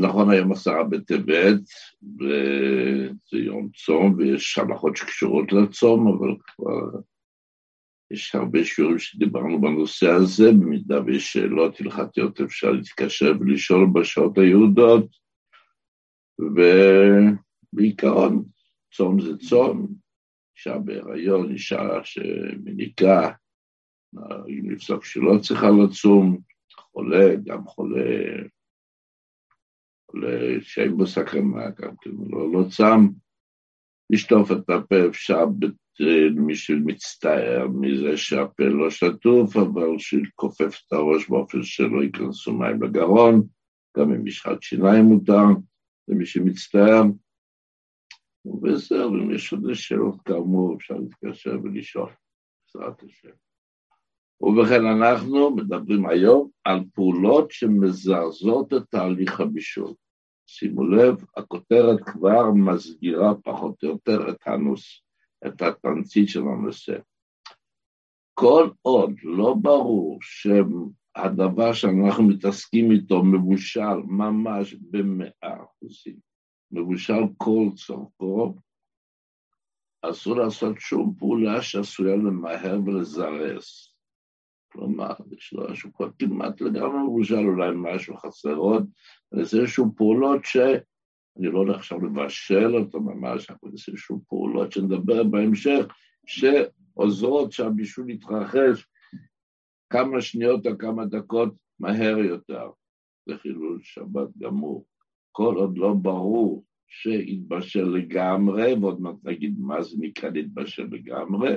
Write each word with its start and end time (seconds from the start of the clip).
נכון, 0.00 0.30
היום 0.30 0.52
עשרה 0.52 0.84
בטבת, 0.84 1.60
זה 3.30 3.38
יום 3.38 3.68
צום, 3.76 4.14
ויש 4.18 4.58
הלכות 4.58 4.96
שקשורות 4.96 5.52
לצום, 5.52 6.08
אבל 6.08 6.36
כבר 6.46 7.00
יש 8.10 8.34
הרבה 8.34 8.64
שיעורים 8.64 8.98
שדיברנו 8.98 9.60
בנושא 9.60 10.08
הזה, 10.10 10.52
במידה 10.52 11.04
ויש 11.04 11.32
שאלות 11.32 11.80
הלכתיות 11.80 12.40
אפשר 12.40 12.70
להתקשר 12.70 13.32
ולשאול 13.40 13.88
בשעות 13.94 14.38
היהודות, 14.38 15.06
ובעיקרון 17.72 18.44
צום 18.94 19.20
זה 19.20 19.36
צום, 19.48 19.86
אישה 20.56 20.78
בהיריון, 20.78 21.52
אישה 21.52 21.88
שמניקה, 22.04 23.32
אם 24.48 24.70
לפסוק 24.70 25.04
שלא 25.04 25.38
צריכה 25.42 25.66
לצום, 25.70 26.38
חולה, 26.92 27.34
גם 27.44 27.66
חולה, 27.66 28.26
חולה 30.10 30.60
שאין 30.60 30.96
בו 30.96 31.06
סכנה, 31.06 31.70
גם 31.78 31.94
כן 32.00 32.10
לא, 32.30 32.52
לא 32.52 32.68
צם, 32.68 33.06
לשטוף 34.10 34.52
את 34.52 34.70
הפה 34.70 34.96
אפשר 35.10 35.46
מי 36.36 36.56
שמצטער 36.56 37.68
מזה 37.68 38.16
שהפה 38.16 38.64
לא 38.64 38.90
שטוף, 38.90 39.56
אבל 39.56 39.98
שכופף 39.98 40.80
את 40.86 40.92
הראש 40.92 41.28
באופן 41.28 41.62
שלא 41.62 42.02
ייכנסו 42.02 42.52
מים 42.52 42.82
לגרון, 42.82 43.42
גם 43.96 44.12
עם 44.12 44.24
משחת 44.24 44.62
שיניים 44.62 45.04
מותר, 45.04 45.44
למי 46.08 46.26
שמצטער. 46.26 47.02
וזהו, 48.62 49.14
אם 49.14 49.30
יש 49.30 49.52
עוד 49.52 49.74
שאלות 49.74 50.22
כאמור, 50.24 50.76
אפשר 50.76 50.94
להתקשר 50.94 51.56
ולשאול, 51.62 52.12
בעזרת 52.74 53.02
השם. 53.02 53.49
ובכן, 54.40 54.86
אנחנו 54.86 55.50
מדברים 55.50 56.06
היום 56.06 56.48
על 56.64 56.80
פעולות 56.94 57.50
שמזרזות 57.50 58.72
את 58.72 58.82
תהליך 58.90 59.40
הבישול. 59.40 59.92
שימו 60.46 60.86
לב, 60.86 61.24
הכותרת 61.36 62.00
כבר 62.04 62.50
מסגירה 62.50 63.34
פחות 63.34 63.82
או 63.82 63.88
יותר 63.88 64.30
את 64.30 64.38
הנושא. 64.46 65.00
את 65.46 65.62
התמצית 65.62 66.28
של 66.28 66.40
הנושא. 66.40 66.98
כל 68.34 68.70
עוד 68.82 69.14
לא 69.22 69.54
ברור 69.62 70.18
שהדבר 70.20 71.72
שאנחנו 71.72 72.24
מתעסקים 72.24 72.90
איתו 72.90 73.24
מבושל 73.24 73.96
ממש 74.06 74.74
במאה 74.74 75.64
אחוזים, 75.64 76.16
מבושל 76.70 77.22
כל 77.36 77.68
צורכו, 77.86 78.54
אסור 80.02 80.36
לעשות 80.36 80.80
שום 80.80 81.14
פעולה 81.18 81.62
שעשויה 81.62 82.16
למהר 82.16 82.78
ולזרז. 82.86 83.89
כלומר, 84.72 85.12
יש 85.36 85.52
לו 85.52 85.68
איזשהו 85.68 85.92
כבר 85.92 86.10
כמעט 86.18 86.60
לגמרי 86.60 87.02
מבושל, 87.02 87.46
אולי 87.46 87.70
משהו 87.74 88.16
חסר 88.16 88.54
עוד, 88.54 88.90
וזה 89.32 89.60
איזשהו 89.60 89.92
פעולות 89.96 90.44
ש... 90.44 90.56
אני 91.38 91.48
לא 91.48 91.58
הולך 91.58 91.76
עכשיו 91.76 92.04
לבשל 92.04 92.76
אותו 92.76 93.00
ממש, 93.00 93.50
אנחנו 93.50 93.68
נעשה 93.68 93.92
שום 93.96 94.20
פעולות 94.28 94.72
שנדבר 94.72 95.24
בהמשך, 95.24 95.86
שעוזרות 96.26 97.52
שהבישול 97.52 98.10
יתרחש 98.10 98.86
כמה 99.90 100.20
שניות 100.20 100.66
או 100.66 100.78
כמה 100.78 101.06
דקות 101.06 101.54
מהר 101.80 102.18
יותר. 102.18 102.70
זה 103.26 103.38
חילול 103.38 103.78
שבת 103.82 104.28
גמור. 104.38 104.86
כל 105.32 105.54
עוד 105.56 105.78
לא 105.78 105.92
ברור 105.92 106.64
שהתבשל 106.88 107.84
לגמרי, 107.84 108.74
ועוד 108.74 109.00
מעט 109.00 109.16
נגיד 109.24 109.54
מה 109.58 109.82
זה 109.82 109.96
נקרא 110.00 110.30
להתבשל 110.30 110.88
לגמרי, 110.90 111.56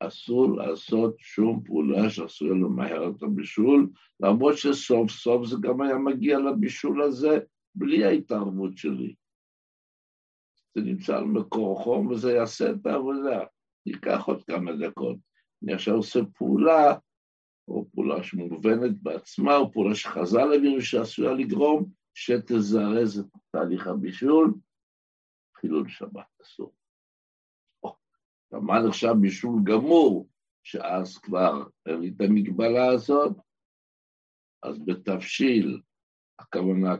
אסור 0.00 0.56
לעשות 0.56 1.14
שום 1.18 1.62
פעולה 1.64 2.10
שעשוי 2.10 2.48
למהר 2.48 3.10
את 3.10 3.22
הבישול, 3.22 3.90
למרות 4.20 4.58
שסוף 4.58 5.10
סוף 5.10 5.46
זה 5.46 5.56
גם 5.60 5.80
היה 5.80 5.98
מגיע 5.98 6.38
לבישול 6.38 7.02
הזה 7.02 7.38
בלי 7.74 8.04
ההתערבות 8.04 8.76
שלי. 8.76 9.14
זה 10.74 10.80
נמצא 10.80 11.16
על 11.16 11.24
מקור 11.24 11.82
חום 11.82 12.06
וזה 12.06 12.32
יעשה 12.32 12.70
את 12.70 12.86
העבודה. 12.86 13.44
ייקח 13.86 14.24
עוד 14.26 14.44
כמה 14.44 14.72
דקות. 14.76 15.16
אני 15.62 15.72
עכשיו 15.72 15.94
עושה 15.94 16.20
פעולה, 16.34 16.94
או 17.68 17.86
פעולה 17.92 18.22
שמובנת 18.22 19.02
בעצמה, 19.02 19.56
או 19.56 19.72
פעולה 19.72 19.94
שחז"ל 19.94 20.52
הבינו 20.56 20.80
שעשויה 20.80 21.32
לגרום, 21.32 21.84
שתזרז 22.14 23.18
את 23.18 23.26
תהליך 23.50 23.86
הבישול, 23.86 24.54
חילול 25.56 25.88
שבת 25.88 26.26
אסור. 26.42 26.79
מה 28.52 28.82
נחשב 28.82 29.12
בישול 29.20 29.60
גמור, 29.64 30.28
שאז 30.64 31.18
כבר 31.18 31.64
אין 31.86 32.00
לי 32.00 32.08
את 32.08 32.20
המגבלה 32.20 32.86
הזאת, 32.86 33.36
אז 34.62 34.78
בתבשיל, 34.84 35.80
הכוונה 36.38 36.94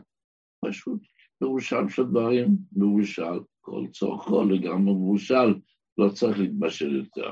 פשוט 0.65 1.01
פירושם 1.39 1.89
של 1.89 2.03
דברים 2.03 2.47
מבושל, 2.75 3.39
כל 3.61 3.85
צורכו 3.91 4.43
לגמרי 4.43 4.93
מבושל, 4.93 5.59
לא 5.97 6.09
צריך 6.09 6.39
להתבשל 6.39 6.95
יותר. 6.95 7.31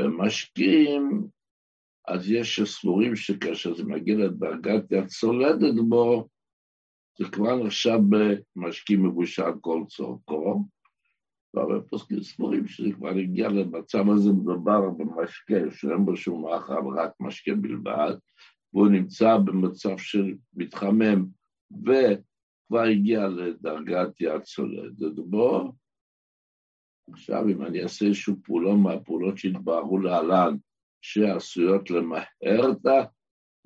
במשקיעים, 0.00 1.26
אז 2.08 2.30
יש 2.30 2.60
סבורים 2.60 3.16
שכאשר 3.16 3.74
זה 3.74 3.84
מגיע 3.84 4.16
לדרגת 4.16 4.92
יד 4.92 5.06
צולדת 5.06 5.74
בו, 5.88 6.28
זה 7.18 7.24
כבר 7.32 7.64
נחשב 7.64 7.98
במשקיעים 8.08 9.06
מבושל 9.06 9.52
כל 9.60 9.82
צורכו, 9.88 10.64
והרבה 11.54 11.80
פוסקים 11.80 12.22
שזה 12.66 12.92
כבר 12.92 13.08
הגיע 13.08 13.48
למצב 13.48 14.10
הזה, 14.10 14.30
מדובר 14.32 14.90
במשקה 14.90 15.54
שאין 15.70 16.04
בו 16.04 16.16
שום 16.16 16.44
מאכל, 16.44 16.98
רק 16.98 17.12
משקה 17.20 17.54
בלבד, 17.54 18.12
והוא 18.72 18.88
נמצא 18.88 19.36
במצב 19.36 19.98
של 19.98 20.34
מתחמם 20.54 21.26
וכבר 21.70 22.82
הגיע 22.90 23.28
לדרגת 23.28 24.20
יד 24.20 24.42
צולדת 24.42 25.18
בו. 25.18 25.72
עכשיו, 27.12 27.48
אם 27.48 27.62
אני 27.62 27.82
אעשה 27.82 28.06
איזושהי 28.06 28.34
פעולה 28.44 28.74
מהפעולות 28.74 29.38
שהתבררו 29.38 29.98
להלן, 29.98 30.56
שעשויות 31.00 31.90
למהר 31.90 32.72
את 32.72 32.86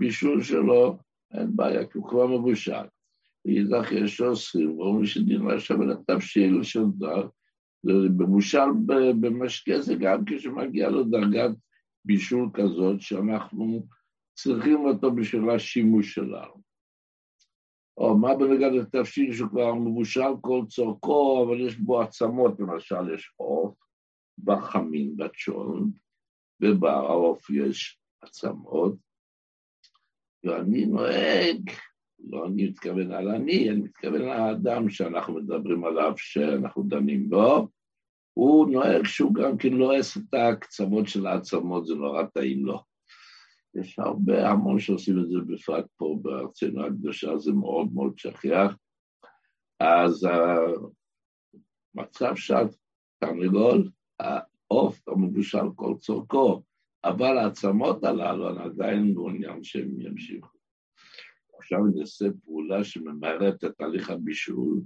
הבישול 0.00 0.42
שלו, 0.42 0.98
אין 1.34 1.56
בעיה, 1.56 1.86
כי 1.86 1.98
הוא 1.98 2.08
כבר 2.08 2.26
מבושל. 2.26 2.86
ואידך 3.44 3.92
יש 3.92 4.20
עושים, 4.20 4.78
ואומרים 4.78 5.06
שדין 5.06 5.50
עכשיו 5.50 5.82
לתבשיל 5.82 6.62
של 6.62 6.84
דר, 6.98 7.28
מבושל 7.84 8.70
במשקה 9.20 9.80
זה 9.80 9.94
גם 9.94 10.24
כשמגיע 10.26 10.90
לדרגת 10.90 11.50
בישול 12.04 12.50
כזאת, 12.54 13.00
שאנחנו 13.00 13.86
צריכים 14.34 14.84
אותו 14.84 15.14
בשביל 15.14 15.50
השימוש 15.50 16.14
שלנו. 16.14 16.62
או 17.96 18.18
מה 18.18 18.34
בנגד 18.34 18.72
לתבשיל 18.72 19.32
שכבר 19.32 19.74
מבושל 19.74 20.32
כל 20.40 20.62
צורכו, 20.68 21.44
אבל 21.46 21.60
יש 21.60 21.76
בו 21.76 22.02
עצמות, 22.02 22.60
למשל 22.60 23.14
יש 23.14 23.34
עוף, 23.36 23.74
בחמין, 24.38 25.16
בצ'ון, 25.16 25.90
ובעוף 26.60 27.50
יש 27.50 28.00
עצמות, 28.22 28.94
ואני 30.44 30.86
נוהג, 30.86 31.70
לא 32.30 32.46
אני 32.46 32.68
מתכוון 32.68 33.12
על 33.12 33.28
אני, 33.28 33.70
אני 33.70 33.80
מתכוון 33.80 34.22
על 34.22 34.28
האדם 34.28 34.90
שאנחנו 34.90 35.34
מדברים 35.34 35.84
עליו, 35.84 36.12
שאנחנו 36.16 36.82
דנים 36.82 37.30
בו, 37.30 37.68
הוא 38.34 38.70
נוהג 38.70 39.06
שהוא 39.06 39.34
גם 39.34 39.56
כן 39.58 39.72
לועס 39.72 40.16
את 40.16 40.34
הקצוות 40.34 41.08
של 41.08 41.26
העצמות, 41.26 41.86
זה 41.86 41.94
נורא 41.94 42.22
טעים 42.22 42.66
לו. 42.66 42.82
יש 43.74 43.98
הרבה, 43.98 44.50
המון 44.50 44.80
שעושים 44.80 45.18
את 45.18 45.28
זה, 45.28 45.38
בפרט 45.46 45.86
פה 45.96 46.18
בארצנו 46.22 46.86
הקדושה, 46.86 47.38
זה 47.38 47.52
מאוד 47.52 47.88
מאוד 47.94 48.18
שכיח. 48.18 48.76
אז 49.80 50.28
המצב 51.94 52.36
של 52.36 52.64
תרנגול, 53.18 53.90
העוף 54.20 55.08
המבושל 55.08 55.66
כל 55.76 55.94
צורכו, 55.98 56.62
אבל 57.04 57.38
העצמות 57.38 58.04
הללו, 58.04 58.48
עדיין 58.48 59.14
מעוניין 59.14 59.64
שהם 59.64 60.00
ימשיכו. 60.00 60.61
עכשיו 61.62 61.86
אני 61.86 62.00
אעשה 62.00 62.24
פעולה 62.44 62.84
שממהרת 62.84 63.64
את 63.64 63.70
תהליך 63.78 64.10
הבישול, 64.10 64.80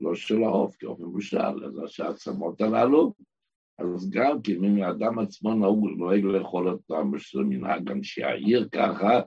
לא 0.00 0.14
של 0.14 0.42
העוף, 0.42 0.76
כי 0.76 0.86
העוף 0.86 1.00
מבושל, 1.00 1.64
אלא 1.64 1.86
שהעצמות 1.86 2.60
הללו 2.60 3.14
אז 3.78 4.10
גם 4.10 4.42
כי 4.42 4.56
אם 4.56 4.82
האדם 4.82 5.18
עצמו 5.18 5.54
נהוג, 5.54 5.88
נוהג 5.96 6.24
לאכול 6.24 6.68
אותם, 6.68 7.12
ושזה 7.12 7.42
מנהג 7.42 7.90
אנשי 7.90 8.24
העיר 8.24 8.68
ככה, 8.72 9.20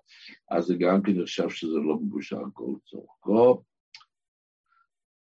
אז 0.51 0.65
זה 0.65 0.75
גם 0.79 1.01
כן 1.01 1.11
נחשב 1.11 1.49
שזה 1.49 1.77
לא 1.77 1.95
מבושל 1.95 2.35
כל 2.53 2.73
צורכו. 2.85 3.63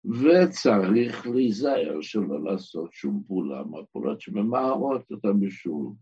וצריך 0.05 1.27
להיזהר 1.27 2.01
שלא 2.01 2.45
לעשות 2.45 2.93
שום 2.93 3.23
פעולה 3.27 3.63
מהפעולות 3.65 4.21
שממהרות 4.21 5.13
את 5.13 5.25
הבישול. 5.25 5.93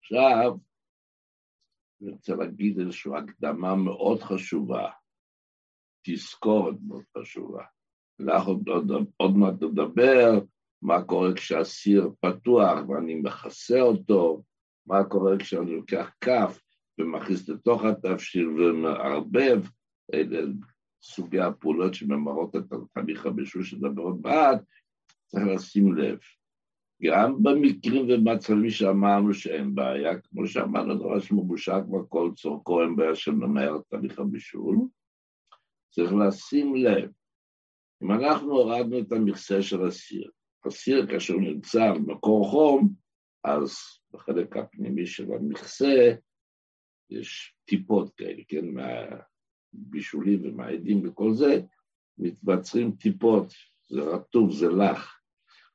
עכשיו, 0.00 0.56
אני 2.02 2.10
רוצה 2.10 2.34
להגיד 2.34 2.78
איזושהי 2.78 3.12
הקדמה 3.16 3.76
מאוד 3.76 4.22
חשובה, 4.22 4.90
תזכורת 6.06 6.74
מאוד 6.86 7.04
חשובה. 7.18 7.64
אנחנו 8.20 8.52
עוד, 8.66 8.90
עוד 9.16 9.36
מעט 9.36 9.62
נדבר 9.62 10.40
מה 10.82 11.04
קורה 11.04 11.34
כשהסיר 11.34 12.10
פתוח 12.20 12.88
ואני 12.88 13.14
מכסה 13.14 13.80
אותו, 13.80 14.42
מה 14.86 15.04
קורה 15.04 15.38
כשאני 15.38 15.76
לוקח 15.76 16.10
כף 16.20 16.60
ומכניס 16.98 17.48
לתוך 17.48 17.84
התבשיל 17.84 18.48
ומערבב, 18.48 19.62
אלה 20.14 20.40
סוגי 21.02 21.40
הפעולות 21.40 21.94
שממרות 21.94 22.56
את 22.56 22.72
התהליך 22.72 23.26
הבישול 23.26 23.64
שנדבר 23.64 24.02
עוד 24.02 24.20
מעט, 24.24 24.62
צריך 25.26 25.44
לשים 25.46 25.94
לב. 25.96 26.18
גם 27.02 27.42
במקרים 27.42 28.04
ובמצבים 28.04 28.70
שאמרנו 28.70 29.34
שאין 29.34 29.74
בעיה, 29.74 30.20
כמו 30.20 30.46
שאמרנו, 30.46 31.20
שמבושל 31.20 31.80
כבר 31.86 32.06
כל 32.08 32.30
צורכו, 32.36 32.82
אין 32.82 32.96
בעיה 32.96 33.14
של 33.14 33.30
למהר 33.30 33.76
את 33.76 33.82
תהליך 33.88 34.18
הבישול, 34.18 34.76
צריך 35.90 36.12
לשים 36.12 36.74
לב, 36.74 37.10
אם 38.02 38.12
אנחנו 38.12 38.52
הורדנו 38.52 38.98
את 38.98 39.12
המכסה 39.12 39.62
של 39.62 39.86
הסיר, 39.86 40.30
הסיר 40.64 41.06
כאשר 41.06 41.34
נמצא 41.34 41.92
במקור 41.94 42.50
חום, 42.50 42.94
אז 43.44 43.76
בחלק 44.12 44.56
הפנימי 44.56 45.06
של 45.06 45.32
המכסה 45.32 46.14
יש 47.10 47.54
טיפות 47.64 48.14
כאלה, 48.14 48.42
כן, 48.48 48.64
מהבישולים 48.68 50.40
ומהעדים 50.44 51.08
וכל 51.08 51.32
זה, 51.32 51.60
מתבצרים 52.18 52.92
טיפות, 52.92 53.52
זה 53.88 54.00
רטוב, 54.00 54.52
זה 54.52 54.68
לח. 54.68 55.17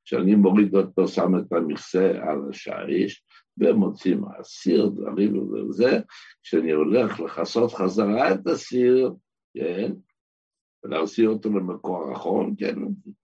כשאני 0.06 0.36
מוריד 0.36 0.76
אותו, 0.76 1.08
שם 1.08 1.38
את 1.38 1.54
המכסה 1.54 2.12
על 2.22 2.50
השיש, 2.50 3.24
ומוציא 3.58 4.16
מהסיר 4.16 4.88
דברים 4.88 5.52
וזה, 5.54 6.00
כשאני 6.44 6.72
הולך 6.72 7.20
לכסות 7.20 7.74
חזרה 7.74 8.34
את 8.34 8.48
הסיר, 8.48 9.14
כן, 9.58 9.92
ולהחזיר 10.84 11.30
אותו 11.30 11.50
למקור 11.50 12.12
החום, 12.12 12.56
כן, 12.56 12.76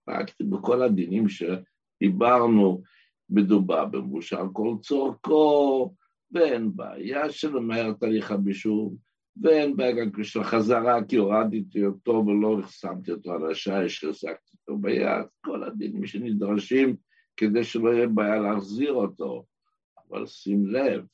רק 0.08 0.30
בכל 0.40 0.82
הדינים 0.82 1.24
שדיברנו, 1.28 2.82
מדובר 3.30 3.84
במבושל 3.84 4.36
כל 4.52 4.74
צורכו, 4.82 5.94
ואין 6.32 6.76
בעיה 6.76 7.30
שלמהר 7.30 7.92
תהליך 7.92 8.30
הבישול, 8.30 8.88
ואין 9.42 9.76
בעיה 9.76 9.92
גם 9.92 10.22
של 10.22 10.44
חזרה, 10.44 11.04
כי 11.04 11.16
הורדתי 11.16 11.86
אותו 11.86 12.24
ולא 12.26 12.62
שמתי 12.66 13.12
אותו 13.12 13.32
על 13.32 13.50
השיש, 13.50 14.04
החזקתי 14.04 14.49
אותו 14.70 14.82
ביד, 14.82 15.26
כל 15.44 15.64
הדינים 15.64 16.06
שנדרשים 16.06 16.96
כדי 17.36 17.64
שלא 17.64 17.90
יהיה 17.90 18.06
בעיה 18.06 18.38
להחזיר 18.38 18.92
אותו. 18.92 19.44
אבל 20.08 20.26
שים 20.26 20.66
לב, 20.66 21.04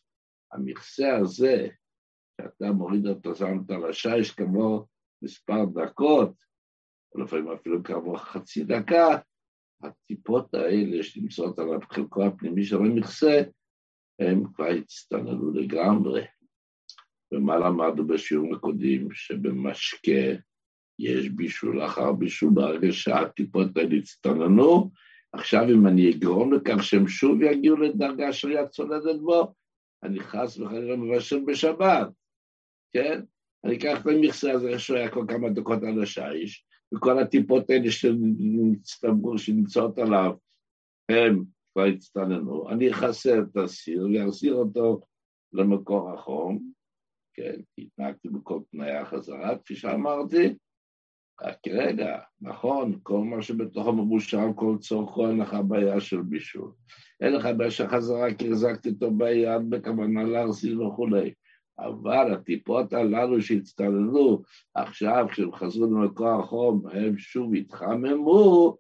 המכסה 0.53 1.17
הזה, 1.17 1.69
שאתה 2.41 2.73
מוריד 2.73 3.07
אותו, 3.07 3.31
אותו 3.31 3.75
על 3.75 3.91
השיש 3.91 4.31
כמו 4.31 4.87
מספר 5.23 5.65
דקות, 5.65 6.33
או 7.15 7.21
לפעמים 7.21 7.51
אפילו 7.51 7.85
כעבור 7.85 8.19
חצי 8.19 8.65
דקה, 8.65 9.19
הטיפות 9.83 10.55
האלה 10.55 11.03
שנמצאות 11.03 11.59
על 11.59 11.69
חלקו 11.91 12.25
הפנימי 12.25 12.65
של 12.65 12.77
המכסה, 12.77 13.43
הם 14.19 14.45
כבר 14.55 14.67
הצטננו 14.67 15.53
לגמרי. 15.53 16.25
ומה 17.33 17.57
למדנו 17.57 18.07
בשיעורים 18.07 18.55
הקודמים? 18.55 19.09
שבמשקה 19.13 20.41
יש 20.99 21.29
בישול 21.29 21.85
אחר 21.85 22.13
בישול, 22.13 22.51
ברגע 22.55 22.93
שהטיפות 22.93 23.77
האלה 23.77 23.97
הצטננו, 23.97 24.91
עכשיו 25.33 25.63
אם 25.75 25.87
אני 25.87 26.11
אגרום 26.11 26.53
לכך 26.53 26.83
שהם 26.83 27.09
שוב 27.09 27.43
יגיעו 27.43 27.77
לדרגה 27.77 28.33
של 28.33 28.51
יד 28.51 28.67
צולדת 28.67 29.21
בו, 29.21 29.55
אני 30.03 30.21
חס 30.21 30.59
וחלילה 30.59 30.97
מבשל 30.97 31.41
בשבת, 31.47 32.09
כן? 32.93 33.21
אני 33.65 33.77
אקח 33.77 34.01
את 34.01 34.07
המכסה 34.07 34.53
הזה 34.53 34.79
שהוא 34.79 34.97
היה 34.97 35.11
כל 35.11 35.25
כמה 35.29 35.51
דקות 35.51 35.83
על 35.83 36.03
השיש, 36.03 36.65
וכל 36.95 37.19
הטיפות 37.19 37.71
האלה 37.71 37.91
שנצטברו, 37.91 39.39
שנמצאות 39.39 39.99
עליו, 39.99 40.33
הם 41.09 41.45
כבר 41.73 41.85
הצטננו, 41.85 42.71
אני 42.71 42.91
אכסה 42.91 43.39
את 43.39 43.57
הסיר 43.57 44.09
ואחזיר 44.15 44.55
אותו 44.55 45.01
למקור 45.53 46.11
החום, 46.11 46.71
כן, 47.35 47.61
התנהגתי 47.79 48.29
בכל 48.29 48.61
תנאי 48.71 48.91
החזרה, 48.91 49.59
כפי 49.59 49.77
שאמרתי, 49.77 50.55
רק 51.43 51.59
רגע, 51.69 52.19
נכון, 52.41 52.99
כל 53.03 53.19
מה 53.19 53.43
שבתוך 53.43 53.87
המבושל, 53.87 54.53
כל 54.55 54.77
צורכו, 54.81 55.29
אין 55.29 55.39
לך 55.39 55.57
בעיה 55.69 56.01
של 56.01 56.23
בישול. 56.23 56.73
אין 57.21 57.33
לך 57.33 57.49
בעיה 57.57 57.71
של 57.71 57.89
חזרה, 57.89 58.35
כי 58.35 58.49
החזקתי 58.49 58.89
אותו 58.89 59.11
ביד 59.11 59.71
בכוונה 59.71 60.25
להחזיר 60.25 60.83
וכולי. 60.83 61.35
אבל 61.79 62.35
הטיפות 62.35 62.93
הללו 62.93 63.43
שהצטללו 63.43 64.43
עכשיו, 64.75 65.27
כשהם 65.31 65.53
חזרו 65.53 65.87
למקור 65.87 66.29
החום, 66.29 66.89
הם 66.89 67.19
שוב 67.19 67.55
התחממו, 67.55 68.77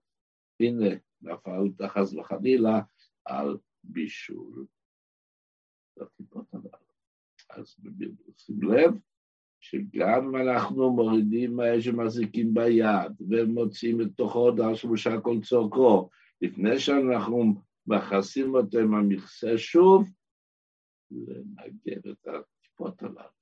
הנה, 0.60 0.94
נפלת 1.22 1.90
חס 1.90 2.14
וחלילה 2.14 2.80
על 3.24 3.56
בישול. 3.84 4.66
הטיפות 6.00 6.54
הללו. 6.54 6.86
אז 7.50 7.76
שים 8.36 8.62
לב, 8.62 8.90
שגם 9.60 10.36
אנחנו 10.36 10.90
מורידים 10.90 11.56
מה 11.56 11.64
שמחזיקים 11.80 12.54
ביד 12.54 13.12
ומוצאים 13.30 14.00
לתוכו 14.00 14.38
הודעה 14.38 14.74
שבושה 14.74 15.20
כל 15.20 15.36
צורכו, 15.42 16.10
לפני 16.40 16.78
שאנחנו 16.78 17.62
מכסים 17.86 18.54
אותו 18.54 18.78
עם 18.78 18.94
המכסה 18.94 19.58
שוב, 19.58 20.08
לנגב 21.10 22.08
את 22.10 22.26
הטיפות 22.26 23.02
הללו. 23.02 23.36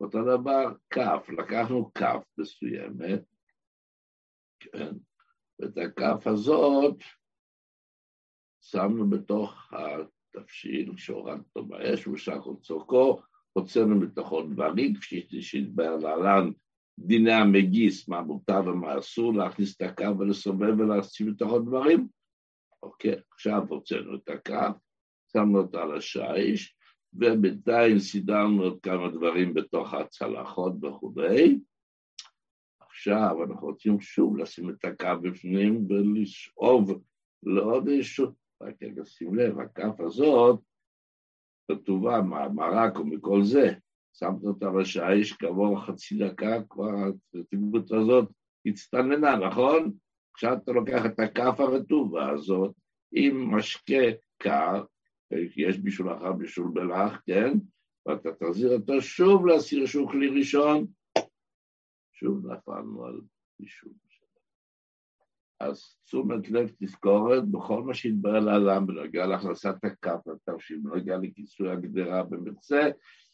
אותו 0.00 0.22
דבר 0.22 0.72
כף, 0.90 1.28
לקחנו 1.38 1.90
כף 1.94 2.24
מסוימת, 2.38 3.22
כן, 4.60 4.94
ואת 5.58 5.78
הכף 5.78 6.26
הזאת 6.26 6.96
שמנו 8.60 9.10
בתוך 9.10 9.72
התבשיל, 9.72 10.96
שהורדנו 10.96 11.66
באש, 11.68 12.06
ושח 12.06 12.40
עוד 12.44 12.60
צורכו, 12.60 13.20
הוצאנו 13.56 14.00
מתוכו 14.00 14.42
דברים, 14.42 14.94
כפי 14.94 15.42
שהתבהר 15.42 15.96
להלן 15.96 16.50
דיני 16.98 17.32
המגיס, 17.32 18.08
מה 18.08 18.22
מותר 18.22 18.60
ומה 18.66 18.98
אסור, 18.98 19.34
להכניס 19.34 19.76
את 19.76 19.82
הקו 19.82 20.18
ולסובב 20.18 20.80
ולהציב 20.80 21.28
מתוכו 21.28 21.58
דברים. 21.58 22.08
אוקיי, 22.82 23.14
עכשיו 23.32 23.62
הוצאנו 23.68 24.16
את 24.16 24.28
הקו, 24.28 24.78
שמנו 25.32 25.58
אותה 25.58 25.82
על 25.82 25.96
השיש, 25.96 26.76
ובינתיים 27.12 27.98
סידרנו 27.98 28.62
עוד 28.62 28.80
כמה 28.82 29.10
דברים 29.10 29.54
בתוך 29.54 29.94
הצלחות 29.94 30.72
וכולי. 30.82 31.58
עכשיו 32.80 33.44
אנחנו 33.44 33.66
רוצים 33.66 34.00
שוב 34.00 34.36
לשים 34.36 34.70
את 34.70 34.84
הקו 34.84 35.20
בפנים 35.22 35.86
ולשאוב 35.88 37.02
לעוד 37.42 37.88
איזשהו, 37.88 38.26
רק 38.62 38.82
רגע 38.82 39.04
שים 39.04 39.34
לב, 39.34 39.58
הכף 39.58 40.00
הזאת 40.00 40.60
כתובה 41.70 42.22
מהמרק 42.22 42.96
או 42.96 43.06
מכל 43.06 43.42
זה, 43.42 43.72
שמת 44.12 44.44
אותה 44.44 44.70
בשיש, 44.70 45.32
כעבור 45.32 45.86
חצי 45.86 46.18
דקה 46.18 46.62
כבר 46.70 46.90
התגבות 47.34 47.92
הזאת 47.92 48.28
הצטננה, 48.66 49.36
נכון? 49.36 49.92
עכשיו 50.34 50.56
אתה 50.62 50.72
לוקח 50.72 51.06
את 51.06 51.20
הכף 51.20 51.60
הרטובה 51.60 52.30
הזאת 52.30 52.74
עם 53.12 53.54
משקה 53.54 54.04
קר, 54.38 54.84
יש 55.56 55.78
בישול 55.78 56.16
אחר 56.16 56.32
בישול 56.32 56.70
בלח, 56.74 57.22
כן? 57.26 57.58
ואתה 58.06 58.32
תחזיר 58.32 58.72
אותו 58.72 59.00
שוב 59.00 59.46
להסיר 59.46 59.86
שהוא 59.86 60.10
כלי 60.10 60.28
ראשון, 60.38 60.86
שוב 62.12 62.46
נפלנו 62.46 63.04
על 63.04 63.20
בישול. 63.60 63.92
אז 65.60 65.96
תשומת 66.04 66.50
לב 66.50 66.70
תזכורת 66.78 67.48
בכל 67.48 67.82
מה 67.82 67.94
שהתברר 67.94 68.40
לעולם 68.40 68.86
בנוגע 68.86 69.26
להכנסת 69.26 69.84
הכף 69.84 70.26
לתרשים, 70.26 70.82
בנוגע 70.82 71.16
לכיסוי 71.16 71.70
הגדרה 71.70 72.22
במכסה, 72.22 72.90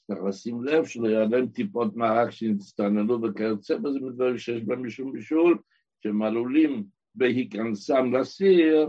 צריך 0.07 0.21
לשים 0.29 0.65
לב 0.65 0.85
שלא 0.85 1.09
ייעלם 1.09 1.49
טיפות 1.49 1.97
מרק 1.97 2.31
שהצטננו 2.31 3.23
וכיוצא 3.23 3.79
בזה 3.79 4.01
מדברים 4.01 4.39
שיש 4.39 4.63
בהם 4.63 4.87
משום 4.87 5.13
בישול, 5.13 5.59
שהם 6.03 6.23
עלולים 6.23 6.85
בהיכנסם 7.15 8.15
לסיר, 8.15 8.89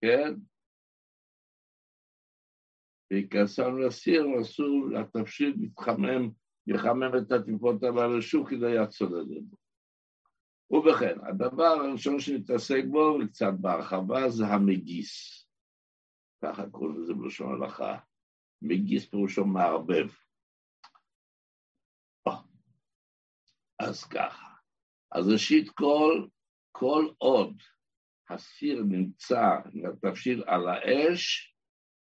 כן? 0.00 0.34
בהיכנסם 3.10 3.78
לסיר 3.78 4.26
אסור 4.40 4.88
לתבשיל 4.90 5.54
להתחמם, 5.60 6.30
יחמם 6.66 7.10
את 7.18 7.32
הטיפות 7.32 7.82
הללו 7.82 8.22
שוב 8.22 8.48
כדי 8.48 8.82
את 8.82 8.90
זה. 9.28 9.65
ובכן, 10.70 11.16
הדבר 11.28 11.64
הראשון 11.64 12.20
שנתעסק 12.20 12.82
בו, 12.90 13.18
וקצת 13.20 13.52
בהרחבה, 13.60 14.28
זה 14.28 14.46
המגיס. 14.46 15.42
ככה 16.42 16.70
קוראים 16.70 17.02
לזה 17.02 17.14
בלשון 17.14 17.62
הלכה. 17.62 17.98
מגיס 18.62 19.06
פירושו 19.06 19.44
מערבב. 19.44 20.08
אז 23.78 24.04
ככה. 24.04 24.46
אז 25.12 25.28
ראשית 25.28 25.70
כל, 25.70 26.26
כל 26.72 27.08
עוד 27.18 27.56
הסיר 28.30 28.82
נמצא, 28.88 29.56
תבשיל 30.02 30.44
על 30.46 30.68
האש, 30.68 31.54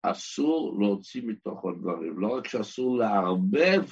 אסור 0.03 0.79
להוציא 0.79 1.21
מתוכו 1.25 1.71
דברים. 1.71 2.19
לא 2.19 2.37
רק 2.37 2.47
שאסור 2.47 2.97
לערבב, 2.97 3.89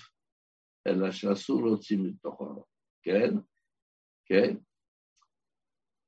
אלא 0.88 1.12
שאסור 1.12 1.64
להוציא 1.64 1.98
מתוכו, 1.98 2.66
כן? 3.02 3.30
כן? 4.25 4.55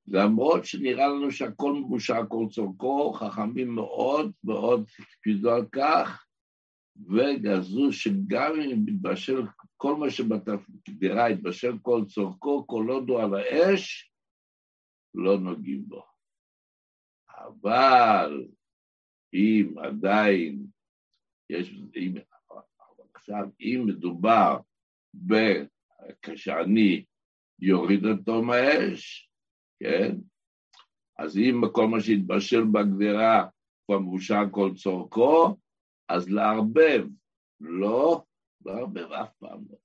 למרות 0.06 0.64
שנראה 0.64 1.06
לנו 1.06 1.30
שהכל 1.30 1.72
מבושל 1.72 2.26
כל 2.28 2.46
צורכו, 2.50 3.12
חכמים 3.12 3.74
מאוד 3.74 4.32
מאוד 4.44 4.84
הקפידו 4.98 5.50
על 5.50 5.66
כך, 5.72 6.24
וגזרו 6.96 7.92
שגם 7.92 8.52
אם 8.60 8.82
מתבשל 8.86 9.42
כל 9.76 9.96
מה 9.96 10.10
שבתפקירה 10.10 11.30
יתבשל 11.30 11.78
כל 11.82 12.04
צורכו, 12.08 12.66
כל 12.66 12.86
עוד 12.88 13.08
הוא 13.08 13.20
על 13.20 13.34
האש, 13.34 14.12
לא 15.14 15.38
נוגעים 15.38 15.88
בו. 15.88 16.04
אבל 17.28 18.46
אם 19.34 19.74
עדיין 19.78 20.66
יש, 21.50 21.70
אם, 21.96 22.14
עכשיו, 23.14 23.48
אם 23.60 23.84
מדובר 23.86 24.58
ב... 25.26 25.34
כשאני 26.22 27.04
יוריד 27.60 28.06
אותו 28.06 28.42
מהאש, 28.42 29.30
כן? 29.80 30.16
אז 31.18 31.36
אם 31.36 31.62
כל 31.72 31.86
מה 31.86 32.00
שהתבשל 32.00 32.64
בגדרה 32.64 33.46
כבר 33.86 33.98
מבושל 33.98 34.50
כל 34.50 34.70
צורכו, 34.74 35.56
אז 36.08 36.30
לערבב, 36.30 37.06
לא, 37.60 38.22
לערבב 38.66 39.12
אף 39.12 39.30
פעם 39.38 39.64
לא. 39.70 39.76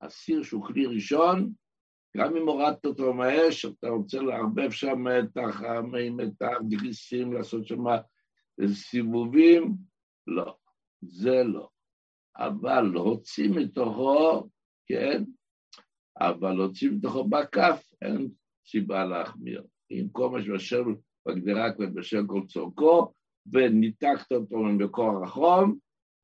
הסיר 0.00 0.42
שהוא 0.42 0.64
כלי 0.64 0.86
ראשון, 0.86 1.52
גם 2.16 2.36
אם 2.36 2.48
הורדת 2.48 2.86
אותו 2.86 3.14
מהאש, 3.14 3.64
אתה 3.64 3.88
רוצה 3.88 4.20
לערבב 4.20 4.70
שם 4.70 5.04
את 5.08 5.36
החמים, 5.36 6.20
את 6.20 6.42
הגריסים, 6.42 7.32
לעשות 7.32 7.66
שם 7.66 7.84
סיבובים, 8.66 9.74
לא, 10.26 10.56
זה 11.02 11.42
לא. 11.44 11.68
אבל 12.36 12.82
להוציא 12.92 13.50
מתוכו, 13.50 14.48
כן, 14.86 15.24
אבל 16.20 16.52
להוציא 16.52 16.90
מתוכו 16.90 17.24
בכף, 17.24 17.92
אין 18.02 18.28
סיבה 18.66 19.04
להחמיר. 19.04 19.64
אם 19.90 20.06
כל 20.12 20.30
מה 20.30 20.42
שבשל 20.42 20.84
בגדרה 21.26 21.72
כבר 21.72 21.86
בשל 21.94 22.22
כל 22.26 22.42
צורכו, 22.48 23.12
וניתקת 23.52 24.32
אותו 24.32 24.56
ממקור 24.56 25.24
החום, 25.24 25.78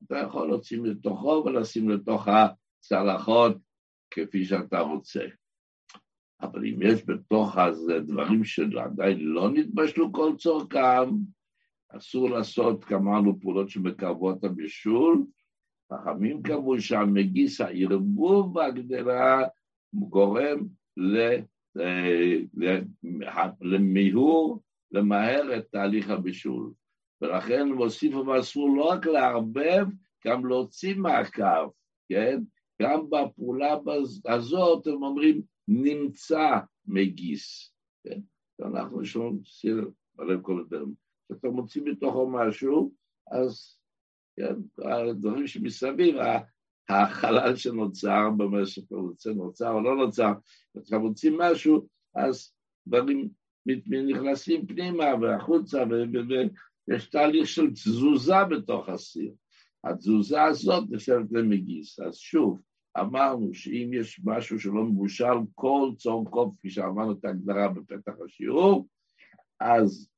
אתה 0.07 0.19
יכול 0.19 0.49
להוציא 0.49 0.81
מתוכו 0.81 1.43
ולשים 1.47 1.91
לתוך 1.91 2.29
הצלחות 2.29 3.57
כפי 4.11 4.45
שאתה 4.45 4.81
רוצה. 4.81 5.25
אבל 6.43 6.67
אם 6.67 6.83
יש 6.83 7.05
בתוך 7.07 7.57
הזה 7.57 8.01
דברים 8.01 8.45
שעדיין 8.45 9.21
לא 9.21 9.51
נתבשלו 9.51 10.13
כל 10.13 10.33
צורכם, 10.39 11.09
אסור 11.89 12.31
לעשות, 12.31 12.85
כמרנו, 12.85 13.41
פעולות 13.41 13.71
שמקרבות 13.71 14.45
הבישול. 14.45 15.25
חכמים 15.93 16.43
קבעו 16.43 16.81
שהמגיס 16.81 17.61
הערבוב 17.61 18.55
בהגדרה 18.55 19.45
גורם 19.95 20.67
למיהור, 23.61 24.63
למהר 24.93 25.57
את 25.57 25.67
תהליך 25.71 26.11
הבישול. 26.11 26.73
ולכן 27.23 27.69
הוסיפו 27.69 28.27
ואסור 28.27 28.77
לא 28.77 28.85
רק 28.85 29.07
לערבב, 29.07 29.87
גם 30.27 30.47
להוציא 30.47 30.95
מהקו, 30.95 31.73
כן? 32.09 32.43
גם 32.83 33.11
בפעולה 33.11 33.75
הזאת 34.27 34.87
הם 34.87 35.03
אומרים 35.03 35.43
נמצא 35.69 36.59
מגיס, 36.87 37.75
כן? 38.05 38.21
יש 39.03 39.17
לנו 39.17 39.45
סיר 39.45 39.91
בלב 40.15 40.43
כל 40.43 40.61
הדברים. 40.61 40.95
כשאתה 41.33 41.49
מוציא 41.49 41.83
מתוכו 41.85 42.31
משהו, 42.31 42.93
אז 43.31 43.79
כן, 44.37 44.55
הדברים 44.85 45.47
שמסביב, 45.47 46.17
החלל 46.89 47.57
שנוצר 47.57 48.31
במשך, 48.37 48.83
רוצה 48.91 49.31
נוצר 49.31 49.71
או 49.71 49.81
לא 49.81 49.97
נוצר, 49.97 50.33
כשאתה 50.83 50.99
מוציא 50.99 51.31
משהו, 51.39 51.87
אז 52.15 52.53
דברים 52.87 53.29
נכנסים 54.09 54.67
פנימה 54.67 55.05
והחוצה, 55.21 55.85
ויש 56.89 57.11
תהליך 57.11 57.49
של 57.49 57.71
תזוזה 57.71 58.45
בתוך 58.51 58.89
הסיר. 58.89 59.33
התזוזה 59.85 60.43
הזאת 60.43 60.85
נחשבת 60.91 61.33
למגיס. 61.33 62.01
אז 62.01 62.17
שוב, 62.17 62.61
אמרנו 63.01 63.55
שאם 63.55 63.91
יש 63.93 64.21
משהו 64.25 64.61
שלא 64.61 64.85
מבושל, 64.85 65.35
כל 65.55 65.91
צור 65.99 66.31
קוף, 66.31 66.55
כפי 66.59 66.71
שאמרנו 66.71 67.13
את 67.13 67.25
ההגדרה 67.25 67.69
בפתח 67.69 68.13
השיעור, 68.25 68.89
אז 69.61 70.11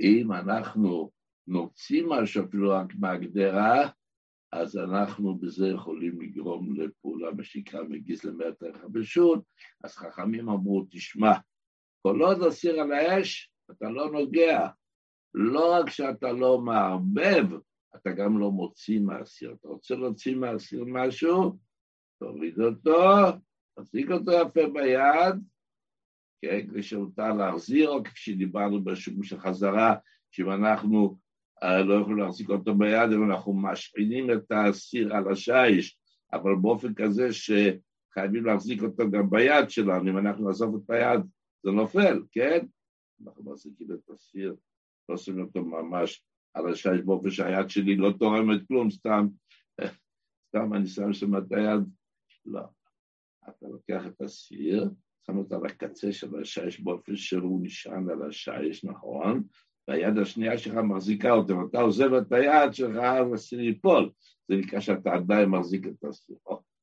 אם 0.00 0.32
אנחנו 0.32 1.10
נוציא 1.46 2.02
משהו 2.08 2.44
אפילו 2.44 2.70
רק 2.70 2.94
מהגדרה, 2.98 3.88
אז 4.52 4.76
אנחנו 4.76 5.38
בזה 5.38 5.68
יכולים 5.68 6.20
לגרום 6.20 6.80
לפעולה, 6.80 7.30
מה 7.36 7.44
שנקרא 7.44 7.82
מגיס 7.82 8.24
למטר 8.24 8.72
חבשות, 8.72 9.44
אז 9.84 9.96
חכמים 9.96 10.48
אמרו, 10.48 10.86
תשמע, 10.90 11.32
כל 12.02 12.22
עוד 12.22 12.42
הסיר 12.42 12.80
על 12.80 12.92
האש, 12.92 13.50
אתה 13.70 13.90
לא 13.90 14.10
נוגע, 14.10 14.68
לא 15.34 15.72
רק 15.72 15.90
שאתה 15.90 16.32
לא 16.32 16.58
מערבב, 16.58 17.44
אתה 17.96 18.10
גם 18.10 18.38
לא 18.38 18.50
מוציא 18.50 19.00
מהסיר. 19.00 19.52
אתה 19.52 19.68
רוצה 19.68 19.94
להוציא 19.94 20.36
מהסיר 20.36 20.84
משהו, 20.86 21.58
תוריד 22.18 22.60
אותו, 22.60 23.00
תחזיק 23.74 24.10
אותו 24.10 24.32
יפה 24.32 24.60
ביד, 24.72 25.34
כן, 26.42 26.66
כדי 26.68 26.82
שמותר 26.82 27.32
להחזיר, 27.32 27.88
או 27.88 28.02
שדיברנו 28.14 28.84
בשימוש 28.84 29.32
החזרה, 29.32 29.94
שאם 30.30 30.50
אנחנו 30.50 31.18
לא 31.62 32.00
יכולים 32.00 32.18
להחזיק 32.18 32.50
אותו 32.50 32.74
ביד, 32.74 33.12
אם 33.14 33.30
אנחנו 33.30 33.52
משעינים 33.52 34.30
את 34.32 34.52
הסיר 34.52 35.16
על 35.16 35.32
השיש, 35.32 35.98
אבל 36.32 36.54
באופן 36.62 36.94
כזה 36.94 37.28
שחייבים 37.32 38.44
להחזיק 38.44 38.82
אותו 38.82 39.10
גם 39.10 39.30
ביד 39.30 39.70
שלנו, 39.70 40.10
אם 40.10 40.18
אנחנו 40.18 40.46
נעזוב 40.46 40.82
את 40.84 40.90
היד, 40.90 41.20
זה 41.62 41.70
נופל, 41.70 42.22
כן? 42.32 42.66
אנחנו 43.26 43.44
מחזיקים 43.44 43.86
את 43.92 44.10
הסיר 44.10 44.56
לא 45.08 45.14
עושים 45.14 45.40
אותו 45.40 45.64
ממש 45.64 46.24
על 46.54 46.72
השיש 46.72 47.00
באופן 47.04 47.30
שהיד 47.30 47.70
שלי 47.70 47.96
לא 47.96 48.10
תורמת 48.18 48.68
כלום, 48.68 48.90
סתם, 48.90 49.26
סתם 50.48 50.74
אני 50.74 50.86
שם 50.86 51.12
שם 51.12 51.36
את 51.36 51.52
היד, 51.52 51.80
לא. 52.46 52.62
אתה 53.48 53.66
לוקח 53.68 54.06
את 54.06 54.20
הסיר, 54.20 54.90
שם 55.26 55.38
אותו 55.38 55.56
על 55.56 55.66
הקצה 55.66 56.12
של 56.12 56.40
השיש 56.40 56.80
באופן 56.80 57.16
שהוא 57.16 57.60
נשען 57.62 58.10
על 58.10 58.28
השיש, 58.28 58.84
נכון? 58.84 59.42
והיד 59.88 60.18
השנייה 60.18 60.58
שלך 60.58 60.74
מחזיקה 60.74 61.30
אותו, 61.30 61.58
ואתה 61.58 61.80
עוזב 61.80 62.14
את 62.14 62.32
היד 62.32 62.74
שלך, 62.74 63.02
הסיר 63.34 63.60
ייפול. 63.60 64.10
זה 64.48 64.56
נקרא 64.56 64.80
שאתה 64.80 65.14
עדיין 65.14 65.48
מחזיק 65.48 65.86
את 65.86 66.04
הסיר. 66.04 66.36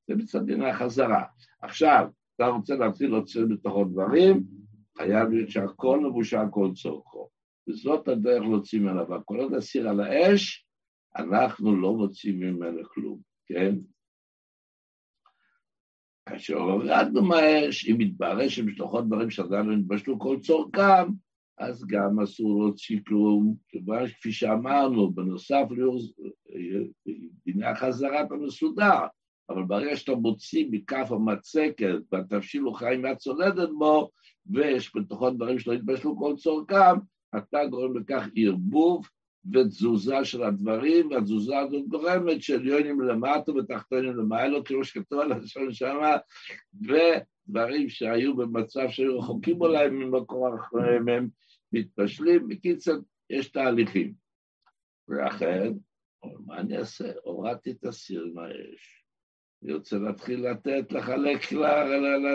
זה 0.07 0.15
מצד 0.15 0.45
דיני 0.45 0.69
החזרה. 0.69 1.23
עכשיו, 1.61 2.07
אתה 2.35 2.47
רוצה 2.47 2.75
להתחיל 2.75 3.09
להוציא 3.09 3.41
בתוכו 3.49 3.83
דברים, 3.83 4.43
חייב 4.97 5.29
להיות 5.29 5.49
שהכל 5.49 5.99
מבושל 5.99 6.37
כל 6.51 6.71
צורכו. 6.73 7.29
וזאת 7.69 8.07
הדרך 8.07 8.43
להוציא 8.43 8.79
ממנה, 8.79 9.11
והכל 9.11 9.39
עוד 9.39 9.53
הסיר 9.53 9.89
על 9.89 9.99
האש, 9.99 10.67
אנחנו 11.15 11.75
לא 11.75 11.93
מוצאים 11.93 12.39
ממנו 12.39 12.83
כלום, 12.89 13.19
כן? 13.45 13.75
כאשר 16.29 16.57
הורדנו 16.57 17.21
מהאש, 17.21 17.89
אם 17.89 18.01
יתברר 18.01 18.47
שמשלחות 18.47 19.07
דברים 19.07 19.29
שעדיין 19.29 19.65
לא 19.65 19.75
נתבשלו 19.75 20.19
כל 20.19 20.37
צורכם, 20.41 21.07
אז 21.57 21.85
גם 21.87 22.19
אסור 22.19 22.59
להוציא 22.59 22.99
כלום, 23.07 23.55
כיוון 23.69 24.07
כפי 24.07 24.31
שאמרנו, 24.31 25.11
בנוסף 25.11 25.65
לדיני 27.45 27.65
החזרה 27.65 28.21
אתה 28.23 28.35
מסודר, 28.35 28.99
אבל 29.49 29.63
ברגע 29.63 29.95
שאתה 29.95 30.15
מוציא 30.15 30.67
מכף 30.71 31.07
המצקת, 31.11 31.95
והתבשיל 32.11 32.61
הוא 32.61 32.75
חיים 32.75 33.01
מהצולדת 33.01 33.69
בו, 33.77 34.09
ויש 34.45 34.91
בתוכו 34.95 35.29
דברים 35.29 35.59
שלא 35.59 35.73
יתבשלו 35.73 36.17
כל 36.17 36.35
צורכם, 36.37 36.95
אתה 37.37 37.65
גורם 37.65 37.97
לכך 37.97 38.27
ערבוב 38.35 39.07
ותזוזה 39.53 40.25
של 40.25 40.43
הדברים, 40.43 41.11
והתזוזה 41.11 41.59
הזאת 41.59 41.87
גורמת 41.87 42.41
שעליונים 42.41 43.01
למטה 43.01 43.51
ותחתונים 43.51 44.15
למעלה, 44.15 44.63
כמו 44.65 44.83
שכתוב 44.83 45.19
על 45.19 45.31
השם 45.31 45.71
שמה, 45.71 46.15
ודברים 46.81 47.89
שהיו 47.89 48.35
במצב 48.35 48.89
שהיו 48.89 49.19
רחוקים 49.19 49.61
אולי 49.61 49.89
ממקור 49.89 50.55
אחריהם, 50.55 51.07
הם 51.09 51.27
מתבשלים. 51.73 52.47
בקיצר, 52.47 52.97
יש 53.29 53.47
תהליכים. 53.47 54.13
ואכן, 55.07 55.73
מה 56.45 56.59
אני 56.59 56.77
אעשה? 56.77 57.11
הורדתי 57.23 57.71
את 57.71 57.85
הסיר 57.85 58.31
מהאש. 58.33 59.05
אני 59.63 59.73
רוצה 59.73 59.97
להתחיל 59.97 60.49
לתת, 60.49 60.91
לחלק 60.91 61.51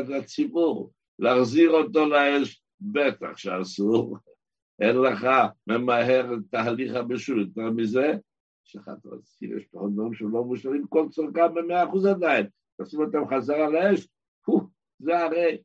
לציבור, 0.09 0.93
להחזיר 1.19 1.71
אותו 1.71 2.07
לאש, 2.07 2.63
בטח 2.81 3.37
שאסור. 3.37 4.17
אין 4.81 4.97
לך 4.97 5.27
ממהר 5.67 6.35
תהליך 6.51 6.95
הבישול, 6.95 7.41
יותר 7.41 7.71
מזה, 7.71 8.13
יש 8.67 8.77
לך 8.77 8.91
תרצים, 9.03 9.59
יש 9.59 9.65
לך 9.65 9.81
דברים 9.93 10.15
שלא 10.15 10.45
מושלים 10.45 10.87
כל 10.89 11.07
צורכם 11.11 11.55
במאה 11.55 11.89
אחוז 11.89 12.07
עדיין, 12.07 12.47
תשים 12.83 13.01
אותם 13.01 13.29
חזרה 13.31 13.69
לאש, 13.69 14.09
זה 14.99 15.19
הרי 15.19 15.59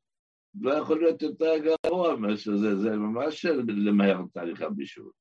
לא 0.62 0.74
יכול 0.74 1.00
להיות 1.00 1.22
יותר 1.22 1.54
גרוע 1.58 2.16
מאשר 2.16 2.58
זה, 2.58 2.76
זה 2.76 2.96
ממש 2.96 3.46
למהר 3.68 4.22
תהליך 4.34 4.62
הבישול. 4.62 5.12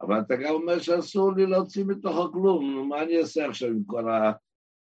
אבל 0.00 0.20
אתה 0.20 0.36
גם 0.36 0.50
אומר 0.54 0.78
שאסור 0.78 1.32
לי 1.32 1.46
להוציא 1.46 1.84
מתוכו 1.84 2.32
כלום, 2.32 2.88
מה 2.88 3.02
אני 3.02 3.18
אעשה 3.18 3.46
עכשיו 3.46 3.68
עם 3.68 3.84
כל 3.86 4.04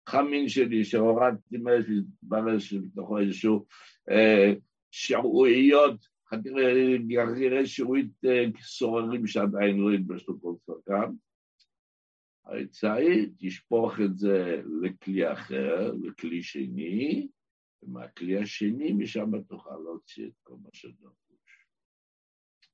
החמין 0.07 0.49
שלי 0.49 0.83
שהורדתי 0.83 1.57
מאש, 1.57 1.85
התברר 2.23 2.59
שבתוכו 2.59 3.19
איזשהו 3.19 3.65
אה, 4.09 4.53
שעועיות 4.91 6.13
גרעיני 7.07 7.65
שירות 7.65 8.05
סוררים 8.61 9.27
שעדיין 9.27 9.77
לא 9.77 9.91
התבשלו 9.91 10.41
כל 10.41 10.53
צורכם. 10.65 11.11
העצה 12.45 12.93
היא, 12.93 13.27
תשפוך 13.37 13.99
את 13.99 14.17
זה 14.17 14.61
לכלי 14.81 15.31
אחר, 15.31 15.91
לכלי 16.03 16.43
שני, 16.43 17.27
ומהכלי 17.83 18.37
השני, 18.37 18.93
משם 18.93 19.41
תוכל 19.41 19.77
להוציא 19.77 20.27
את 20.27 20.33
כל 20.43 20.55
מה 20.63 20.69
שדרוש. 20.73 21.13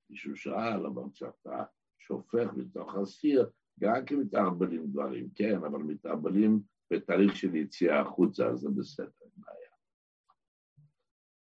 מישהו 0.09 0.35
שאל, 0.35 0.85
אבל 0.85 1.03
כשאתה 1.13 1.63
שופך 1.99 2.53
מתוך 2.55 2.95
הסיר, 2.95 3.49
גם 3.79 4.05
כי 4.05 4.15
מתערבלים 4.15 4.87
דברים, 4.87 5.29
כן, 5.35 5.55
אבל 5.55 5.79
מתערבלים 5.79 6.59
בתהליך 6.91 7.35
של 7.35 7.55
יציאה 7.55 8.01
החוצה, 8.01 8.47
אז 8.47 8.59
זה 8.59 8.69
בסדר, 8.69 9.09
אין 9.21 9.31
בעיה. 9.37 9.69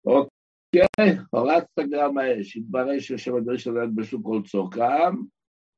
אוקיי, 0.06 1.24
הורצת 1.32 1.82
גם 1.92 2.18
האש, 2.18 2.58
התברר 2.58 3.00
שיש 3.00 3.26
שם 3.26 3.40
דברים 3.40 3.58
שלהם 3.58 3.96
בשוק 3.96 4.26
כל 4.26 4.42
צורכם, 4.46 5.16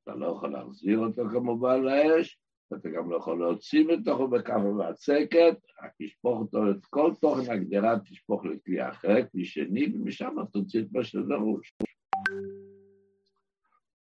אתה 0.04 0.16
לא 0.16 0.28
יכול 0.28 0.52
להחזיר 0.52 1.00
אותו 1.00 1.24
כמובן 1.32 1.82
לאש, 1.82 2.40
אתה 2.74 2.90
גם 2.90 3.12
לא 3.12 3.18
יכול 3.18 3.40
להוציא 3.40 3.86
מתוכו 3.86 4.28
בכף 4.28 4.62
והצקת, 4.78 5.58
רק 5.84 5.92
תשפוך 6.02 6.40
אותו, 6.40 6.72
את 6.72 6.86
כל 6.86 7.12
תוכן 7.22 7.52
הגדרה 7.52 8.00
תשפוך 8.00 8.46
לכלי 8.46 8.90
אחר, 8.90 9.16
כלי 9.32 9.46
שני, 9.46 9.86
ומשם 9.94 10.36
תוציא 10.52 10.82
את 10.82 10.88
מה 10.92 11.04
שדרוש. 11.04 11.74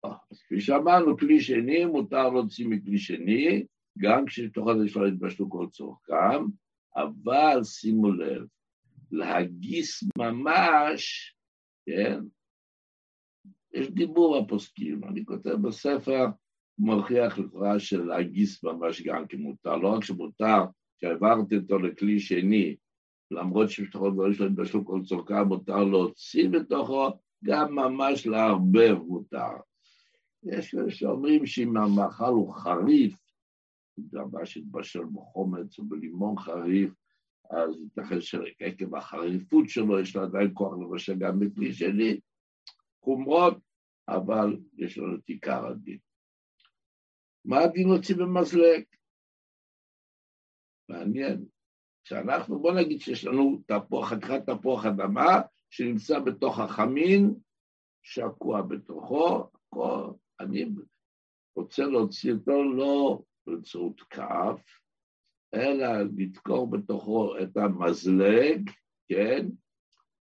אז 0.04 0.42
כפי 0.42 0.60
שאמרנו, 0.60 1.16
כלי 1.16 1.40
שני, 1.40 1.84
מותר 1.84 2.28
להוציא 2.28 2.68
מכלי 2.68 2.98
שני, 2.98 3.66
גם 3.98 4.26
כשתוך 4.26 4.68
הזה 4.68 4.88
שלא 4.88 5.08
יתבשלו 5.08 5.50
כל 5.50 5.66
צורכם, 5.70 6.44
אבל 6.96 7.64
שימו 7.64 8.12
לב, 8.12 8.46
להגיס 9.10 10.02
ממש, 10.18 11.34
כן, 11.86 12.20
יש 13.74 13.90
דיבור 13.90 14.36
הפוסקים, 14.36 15.04
אני 15.04 15.24
כותב 15.24 15.50
בספר, 15.50 16.26
מוכיח 16.78 17.38
לכאורה 17.38 17.76
להגיס 18.04 18.64
ממש 18.64 19.02
גם 19.02 19.26
כמותר, 19.26 19.76
לא 19.76 19.88
רק 19.88 20.04
שמותר, 20.04 20.64
כשהעברתי 20.98 21.56
אותו 21.56 21.78
לכלי 21.78 22.20
שני, 22.20 22.76
למרות 23.30 23.70
שמשפחות 23.70 24.14
דברים 24.14 24.34
שלהם 24.34 24.56
בשלו 24.56 24.84
כל 24.84 25.00
צורכה, 25.04 25.44
מותר 25.44 25.84
להוציא 25.84 26.48
בתוכו, 26.48 27.08
גם 27.44 27.74
ממש 27.74 28.26
לערבב 28.26 28.96
מותר. 29.06 29.56
יש 30.42 30.70
כאלה 30.70 30.90
שאומרים 30.90 31.46
שאם 31.46 31.76
המאכל 31.76 32.24
הוא 32.24 32.54
חריף, 32.54 33.16
דבר 33.98 34.44
שהתבשל 34.44 35.04
בחומץ 35.12 35.78
או 35.78 35.84
בלימון 35.84 36.38
חריף, 36.38 36.92
אז 37.50 37.76
ייתכן 37.80 38.20
שעקב 38.20 38.94
החריפות 38.94 39.68
שלו 39.68 40.00
יש 40.00 40.16
לו 40.16 40.22
עדיין 40.22 40.50
כוח 40.54 40.74
לבשל 40.80 41.14
גם 41.14 41.38
בכלי 41.40 41.72
שני, 41.72 42.20
חומרות, 43.00 43.58
אבל 44.08 44.56
יש 44.78 44.98
לנו 44.98 45.14
את 45.14 45.28
עיקר 45.28 45.66
הדין. 45.66 45.98
מה 47.46 47.58
הדין 47.58 47.88
להוציא 47.88 48.16
במזלג? 48.16 48.82
מעניין. 50.88 51.44
שאנחנו, 52.04 52.58
בוא 52.58 52.72
נגיד 52.72 53.00
שיש 53.00 53.24
לנו 53.24 53.62
תפוח, 53.66 54.12
חתיכת 54.12 54.50
תפוח 54.50 54.86
אדמה 54.86 55.40
שנמצא 55.70 56.18
בתוך 56.18 56.58
החמין, 56.58 57.34
שקוע 58.02 58.62
בתוכו, 58.62 59.50
כל, 59.68 60.10
אני 60.40 60.64
רוצה 61.56 61.82
להוציא 61.82 62.32
אותו 62.32 62.64
לא 62.76 63.22
באמצעות 63.46 64.00
כף, 64.00 64.62
אלא 65.54 65.86
לדקור 66.16 66.70
בתוכו 66.70 67.38
את 67.38 67.56
המזלג, 67.56 68.70
כן? 69.08 69.46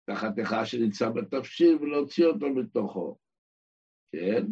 את 0.03 0.09
החתיכה 0.09 0.65
שנמצא 0.65 1.09
בתפשיל 1.09 1.77
ולהוציא 1.81 2.25
אותו 2.25 2.49
מתוכו, 2.49 3.17
כן? 4.11 4.43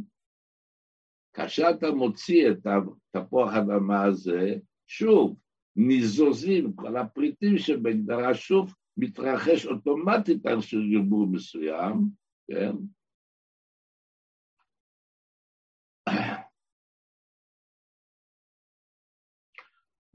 כאשר 1.38 1.63
אתה 1.77 1.91
מוציא 1.91 2.50
את 2.51 2.67
התפוח 3.15 3.53
האדמה 3.53 4.03
הזה, 4.03 4.56
שוב, 4.88 5.39
ניזוזים, 5.75 6.74
כל 6.75 6.98
הפריטים 6.98 7.58
שבהגדרה 7.58 8.34
שוב 8.34 8.74
מתרחש 8.98 9.65
אוטומטית 9.65 10.46
על 10.46 10.62
של 10.62 10.94
ירבור 10.94 11.27
מסוים, 11.27 12.10
כן? 12.47 12.71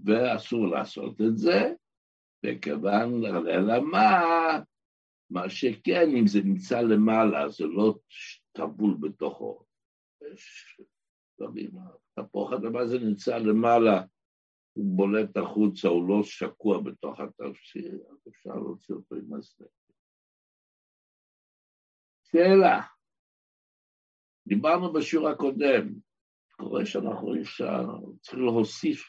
ואסור 0.05 0.67
לעשות 0.67 1.21
את 1.21 1.39
זה, 1.39 1.75
וכיוון, 2.47 3.25
אלא 3.27 3.81
מה, 3.81 4.23
מה 5.31 5.51
שכן, 5.51 6.11
אם 6.19 6.27
זה 6.27 6.41
נמצא 6.45 6.81
למעלה, 6.81 7.49
זה 7.49 7.65
לא 7.65 7.95
טבול 8.53 8.97
בתוכו. 9.01 9.65
דברים, 11.43 11.71
תפוח 12.15 12.53
אדמה 12.53 12.81
הזה 12.81 12.99
נמצא 12.99 13.39
למעלה, 13.39 14.03
הוא 14.73 14.97
בולט 14.97 15.37
החוצה, 15.37 15.89
הוא 15.89 16.09
לא 16.09 16.23
שקוע 16.23 16.81
בתוך 16.81 17.21
התפשיר, 17.21 18.01
אז 18.11 18.29
אפשר 18.29 18.55
להוציא 18.55 18.95
אותו 18.95 19.15
עם 19.15 19.35
הסנק. 19.35 19.69
שאלה, 22.23 22.81
דיברנו 24.47 24.93
בשיעור 24.93 25.29
הקודם, 25.29 25.95
קורה 26.57 26.87
שאנחנו 26.87 27.33
צריכים 28.21 28.45
להוסיף 28.45 29.03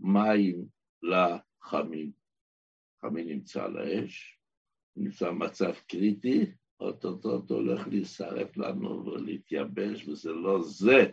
מים 0.00 0.66
לחמין. 1.02 2.12
חמין 3.00 3.28
נמצא 3.28 3.64
על 3.64 3.78
האש, 3.78 4.38
נמצא 4.96 5.30
במצב 5.30 5.72
קריטי, 5.88 6.52
אוטוטוט 6.80 7.50
הולך 7.50 7.88
להישרף 7.88 8.56
לנו 8.56 9.06
ולהתייבש, 9.06 10.08
וזה 10.08 10.32
לא 10.32 10.62
זה. 10.62 11.12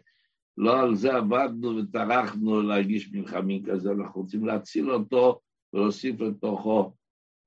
לא 0.57 0.79
על 0.79 0.95
זה 0.95 1.15
עבדנו 1.15 1.77
וטרחנו 1.77 2.61
להגיש 2.61 3.11
מלחמים 3.13 3.63
כזה, 3.65 3.91
אנחנו 3.91 4.21
רוצים 4.21 4.45
להציל 4.45 4.91
אותו 4.91 5.39
ולהוסיף 5.73 6.21
לתוכו 6.21 6.93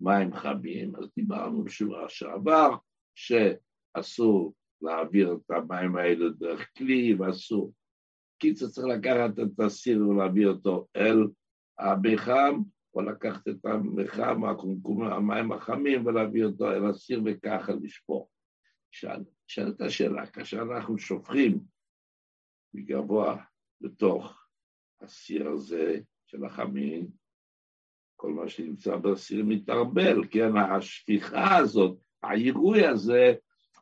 מים 0.00 0.34
חמים. 0.34 0.96
אז 0.96 1.10
דיברנו 1.16 1.64
בשבוע 1.64 2.08
שעבר 2.08 2.76
שאסור 3.14 4.54
להעביר 4.82 5.32
את 5.32 5.50
המים 5.50 5.96
האלה 5.96 6.28
דרך 6.28 6.68
כלי 6.76 7.14
ואסור 7.14 7.72
קיצר 8.38 8.68
צריך 8.68 8.86
לקחת 8.86 9.38
את 9.38 9.60
הסיר 9.60 10.08
ולהביא 10.08 10.46
אותו 10.46 10.86
אל 10.96 11.26
הביחם, 11.78 12.60
או 12.94 13.02
לקחת 13.02 13.48
את 13.48 13.64
המיחם, 13.64 14.40
המים 15.12 15.52
החמים, 15.52 16.06
ולהביא 16.06 16.44
אותו 16.44 16.72
אל 16.72 16.86
הסיר 16.86 17.22
וככה 17.24 17.72
לשפוך. 17.82 18.28
שאלת 19.46 19.80
השאלה, 19.80 20.26
כאשר 20.26 20.62
אנחנו 20.62 20.98
שופכים 20.98 21.60
מגבוה 22.74 23.42
לתוך 23.81 24.46
הסיר 25.00 25.48
הזה 25.48 26.00
של 26.26 26.44
החמין, 26.44 27.09
כל 28.16 28.33
מה 28.33 28.48
שנמצא 28.48 28.96
בסיר 28.96 29.44
מתערבל, 29.44 30.24
כן, 30.31 30.57
השפיכה 30.57 31.57
הזאת, 31.57 31.98
העירוי 32.22 32.87
הזה, 32.87 33.35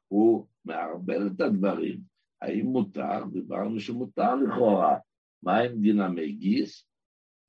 הוא 0.09 0.46
מערבל 0.64 1.27
את 1.27 1.40
הדברים. 1.40 2.01
האם 2.42 2.66
מותר? 2.66 3.25
דיברנו 3.33 3.81
שמותר 3.81 4.35
לכאורה. 4.35 4.99
מה 5.42 5.59
עם 5.59 5.81
דין 5.81 6.01
המגיס? 6.01 6.88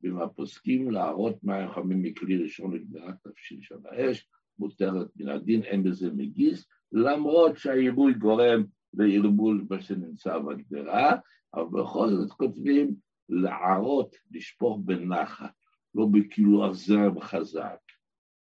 ואם 0.02 0.22
הפוסקים 0.22 0.92
להראות 0.92 1.44
מים 1.44 1.72
חמים 1.72 2.02
מכלי 2.02 2.38
ראשון 2.38 2.74
לגדרת 2.76 3.16
תפשיל 3.24 3.62
של 3.62 3.76
האש, 3.86 4.30
מותרת 4.60 5.08
מן 5.16 5.30
הדין, 5.30 5.64
אין 5.64 5.84
בזה 5.84 6.12
מגיס, 6.12 6.68
למרות 6.92 7.58
שהעיבוי 7.58 8.14
גורם 8.14 8.64
לערבול 8.94 9.66
מה 9.70 9.82
שנמצא 9.82 10.38
בגדרה, 10.38 11.12
אבל 11.54 11.82
בכל 11.82 12.10
זאת 12.10 12.32
כותבים 12.32 12.96
לערות, 13.30 14.16
לשפוך 14.32 14.80
בנחת, 14.86 15.52
לא 15.96 16.08
בכאילו 16.12 16.66
הזרם 16.66 17.22
חזק. 17.22 17.80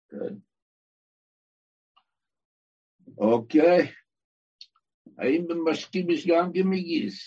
כן? 0.10 0.36
אוקיי. 3.17 3.91
האם 5.17 5.47
במשקים 5.47 6.10
יש 6.10 6.27
גם 6.27 6.54
כמגיס? 6.54 7.21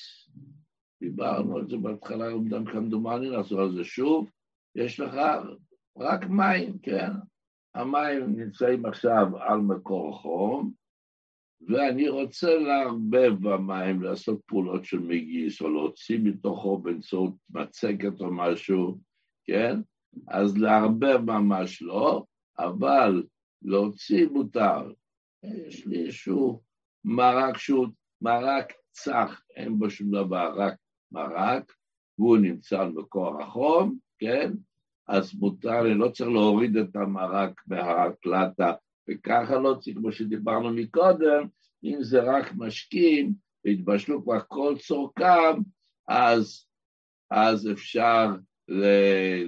דיברנו 1.00 1.56
על 1.56 1.68
זה 1.68 1.76
בהתחלה, 1.76 2.30
אומנם 2.30 2.64
כמדומני, 2.64 3.38
נחזור 3.38 3.60
על 3.60 3.72
זה 3.72 3.84
שוב. 3.84 4.30
יש 4.74 5.00
לך 5.00 5.14
רק 5.98 6.26
מים, 6.26 6.78
כן? 6.78 7.10
המים 7.74 8.36
נמצאים 8.36 8.86
עכשיו 8.86 9.26
על 9.38 9.58
מקור 9.58 10.18
חום, 10.18 10.72
ואני 11.68 12.08
רוצה 12.08 12.58
לערבב 12.58 13.32
במים, 13.40 14.02
לעשות 14.02 14.40
פעולות 14.46 14.84
של 14.84 14.98
מגיס, 14.98 15.62
או 15.62 15.68
להוציא 15.68 16.18
מתוכו 16.22 16.78
באמצעות 16.78 17.34
מצקת 17.50 18.20
או 18.20 18.32
משהו, 18.32 18.98
כן? 19.44 19.80
אז 20.28 20.58
לערבב 20.58 21.20
ממש 21.20 21.82
לא, 21.82 22.24
אבל 22.58 23.22
להוציא 23.62 24.26
מותר. 24.26 24.92
יש 25.42 25.86
לי 25.86 26.06
איזשהו 26.06 26.62
מרק 27.04 27.58
שהוא 27.58 27.86
מרק 28.22 28.72
צח, 28.90 29.42
אין 29.56 29.78
בו 29.78 29.90
שום 29.90 30.10
דבר, 30.10 30.54
רק 30.56 30.74
מרק, 31.12 31.72
והוא 32.18 32.38
נמצא 32.38 32.80
על 32.80 32.92
מקור 32.92 33.42
החום, 33.42 33.98
כן? 34.18 34.52
אז 35.08 35.34
מותר 35.34 35.82
לי, 35.82 35.94
לא 35.94 36.08
צריך 36.08 36.30
להוריד 36.30 36.76
את 36.76 36.96
המרק 36.96 37.60
מהקלטה, 37.66 38.72
וככה 39.10 39.58
לא 39.58 39.76
צריך, 39.80 39.96
כמו 39.96 40.12
שדיברנו 40.12 40.70
מקודם, 40.70 41.46
אם 41.84 41.98
זה 42.02 42.20
רק 42.22 42.52
משקים 42.56 43.32
והתבשלו 43.64 44.22
כבר 44.22 44.40
כל 44.48 44.74
צורכם, 44.78 45.60
אז 46.08 46.66
אז 47.30 47.70
אפשר 47.70 48.26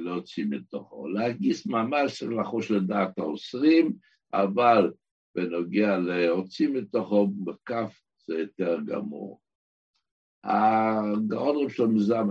להוציא 0.04 0.44
מתוכו. 0.48 1.08
להגיס 1.08 1.66
ממש 1.66 2.18
צריך 2.18 2.32
לחוש 2.40 2.70
לדעת 2.70 3.18
האוסרים, 3.18 3.92
אבל 4.32 4.92
בנוגע 5.34 5.98
להוציא 5.98 6.68
מתוכו 6.68 7.26
בכף 7.26 8.00
זה 8.26 8.38
יותר 8.38 8.78
גמור. 8.86 9.40
הגאון 10.44 11.56
רב 11.56 11.68
שלמה 11.68 11.98
זמן 11.98 12.30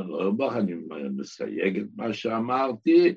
אני 0.51 0.73
מסייג 1.09 1.79
את 1.79 1.87
מה 1.95 2.13
שאמרתי, 2.13 3.15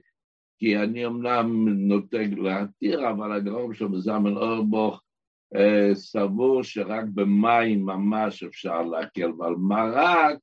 כי 0.59 0.77
אני 0.77 1.07
אמנם 1.07 1.69
נוטה 1.69 2.19
להתיר, 2.37 3.11
אבל 3.11 3.33
הגאון 3.33 3.65
רב 3.65 3.73
שלמה 3.73 3.99
זמן 3.99 4.37
אורבך 4.37 5.01
אה, 5.55 5.95
סבור 5.95 6.63
שרק 6.63 7.05
במים 7.15 7.87
ממש 7.87 8.43
אפשר 8.43 8.83
להקל, 8.83 9.31
אבל 9.39 9.55
מרק, 9.55 10.39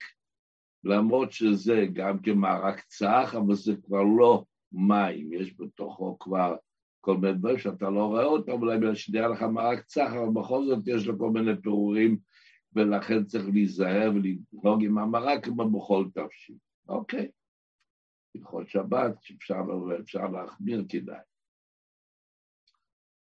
למרות 0.83 1.31
שזה 1.31 1.85
גם 1.93 2.19
כמרק 2.19 2.81
צח, 2.87 3.35
אבל 3.37 3.55
זה 3.55 3.75
כבר 3.83 4.03
לא 4.17 4.43
מים, 4.71 5.33
יש 5.33 5.53
בתוכו 5.59 6.19
כבר 6.19 6.55
כל 7.01 7.17
מיני 7.17 7.33
דברים 7.33 7.57
שאתה 7.57 7.89
לא 7.89 8.05
רואה 8.05 8.23
אותם, 8.23 8.51
אולי 8.51 8.77
בגלל 8.77 8.95
שנראה 8.95 9.27
לך 9.27 9.41
מרק 9.41 9.85
צח, 9.85 10.11
אבל 10.13 10.29
בכל 10.33 10.65
זאת 10.65 10.87
יש 10.87 11.07
לו 11.07 11.19
כל 11.19 11.29
מיני 11.29 11.61
פירורים, 11.61 12.17
ולכן 12.73 13.23
צריך 13.23 13.45
להיזהר 13.53 14.11
ולנהוג 14.15 14.83
עם 14.83 14.97
המרק 14.97 15.45
כמו 15.45 15.69
בכל 15.69 16.05
תבשיל. 16.13 16.55
אוקיי. 16.89 17.27
הלכות 18.35 18.69
שבת, 18.69 19.15
אפשר 20.01 20.27
להחמיר 20.27 20.85
כדאי. 20.89 21.19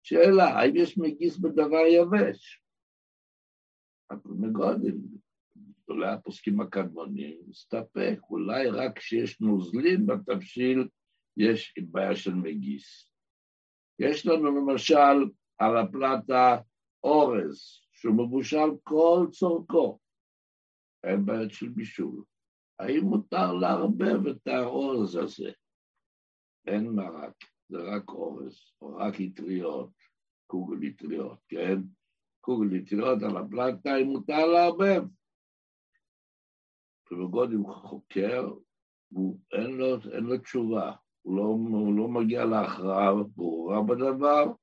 שאלה, 0.04 0.46
האם 0.46 0.76
יש 0.76 0.98
מגיס 0.98 1.38
בדבר 1.38 1.86
יבש? 1.88 2.64
מגודל, 4.26 4.98
גדולי 5.58 6.08
הפוסקים 6.08 6.62
הקדמונים, 6.62 7.42
מסתפק, 7.48 8.20
אולי 8.30 8.70
רק 8.70 8.98
כשיש 8.98 9.42
נוזלים 9.42 10.06
בתבשיל 10.06 10.88
יש 11.38 11.74
בעיה 11.92 12.16
של 12.16 12.34
מגיס. 12.34 13.10
יש 14.00 14.26
לנו 14.26 14.44
למשל 14.44 15.30
על 15.58 15.78
הפלטה 15.78 16.58
אורז, 17.04 17.82
שהוא 17.92 18.16
מבושל 18.16 18.70
כל 18.84 19.28
צורכו, 19.32 20.00
אין 21.04 21.26
בעיה 21.26 21.50
של 21.50 21.70
בישול. 21.70 22.24
האם 22.80 23.04
מותר 23.04 23.54
לערבב 23.54 24.28
את 24.28 24.48
האורז 24.48 25.16
הזה? 25.16 25.52
אין 26.68 26.90
מרק. 26.90 27.34
זה 27.70 27.78
רק 27.78 28.10
אורז, 28.10 28.60
או 28.82 28.96
רק 28.96 29.14
אטריות, 29.22 29.90
קוגל 30.48 30.88
אטריות, 30.88 31.40
כן? 31.48 31.80
קוגל 32.42 32.78
אטריות 32.78 33.24
על 33.24 33.38
הפלטה, 33.38 33.98
אם 34.02 34.08
מותר 34.08 34.46
לערבב. 34.46 35.04
כשמגודים 37.06 37.66
חוקר, 37.68 38.54
הוא, 39.14 39.40
אין, 39.52 39.72
לו, 39.72 39.96
אין 40.14 40.24
לו 40.24 40.38
תשובה, 40.38 40.96
הוא 41.22 41.38
לא, 41.38 41.44
הוא 41.44 41.98
לא 41.98 42.08
מגיע 42.08 42.46
להכרעה 42.46 43.24
ברורה 43.36 43.84
בדבר, 43.84 44.54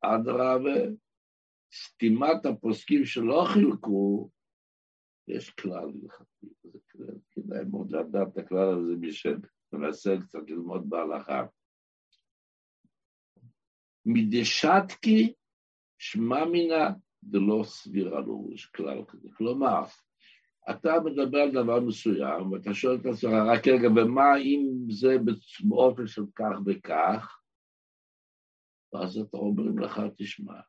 אדרבה, 0.00 0.80
סתימת 1.74 2.46
הפוסקים 2.46 3.04
שלא 3.04 3.44
חילקו, 3.54 4.30
יש 5.28 5.50
כלל 5.50 5.90
הלכתי, 6.02 6.46
כדאי 7.30 7.64
מאוד 7.70 7.92
לדעת 7.92 8.28
את 8.32 8.38
הכלל 8.38 8.78
הזה, 8.78 8.96
מי 8.96 9.08
שמנסה 9.12 10.16
קצת 10.22 10.38
ללמוד 10.48 10.90
בהלכה. 10.90 11.46
מדשתקי 14.06 15.32
שמע 15.98 16.44
מינה 16.44 16.90
דלא 17.22 17.64
סבירה 17.64 18.20
לו, 18.20 18.48
יש 18.52 18.66
כלל 18.66 19.04
כזה. 19.04 19.28
כלומר, 19.36 19.82
אתה 20.70 20.92
מדבר 21.04 21.38
על 21.38 21.50
דבר 21.50 21.80
מסוים, 21.80 22.52
ואתה 22.52 22.74
שואל 22.74 22.96
את 22.96 23.06
עצמך, 23.06 23.32
רק 23.46 23.68
רגע, 23.68 23.88
ומה 23.88 24.36
אם 24.36 24.90
זה 24.90 25.16
באופן 25.68 26.06
של 26.06 26.22
כך 26.34 26.56
וכך? 26.66 27.38
ואז 28.92 29.18
אתה 29.18 29.36
אומרים 29.36 29.78
לך, 29.78 30.00
תשמע, 30.16 30.60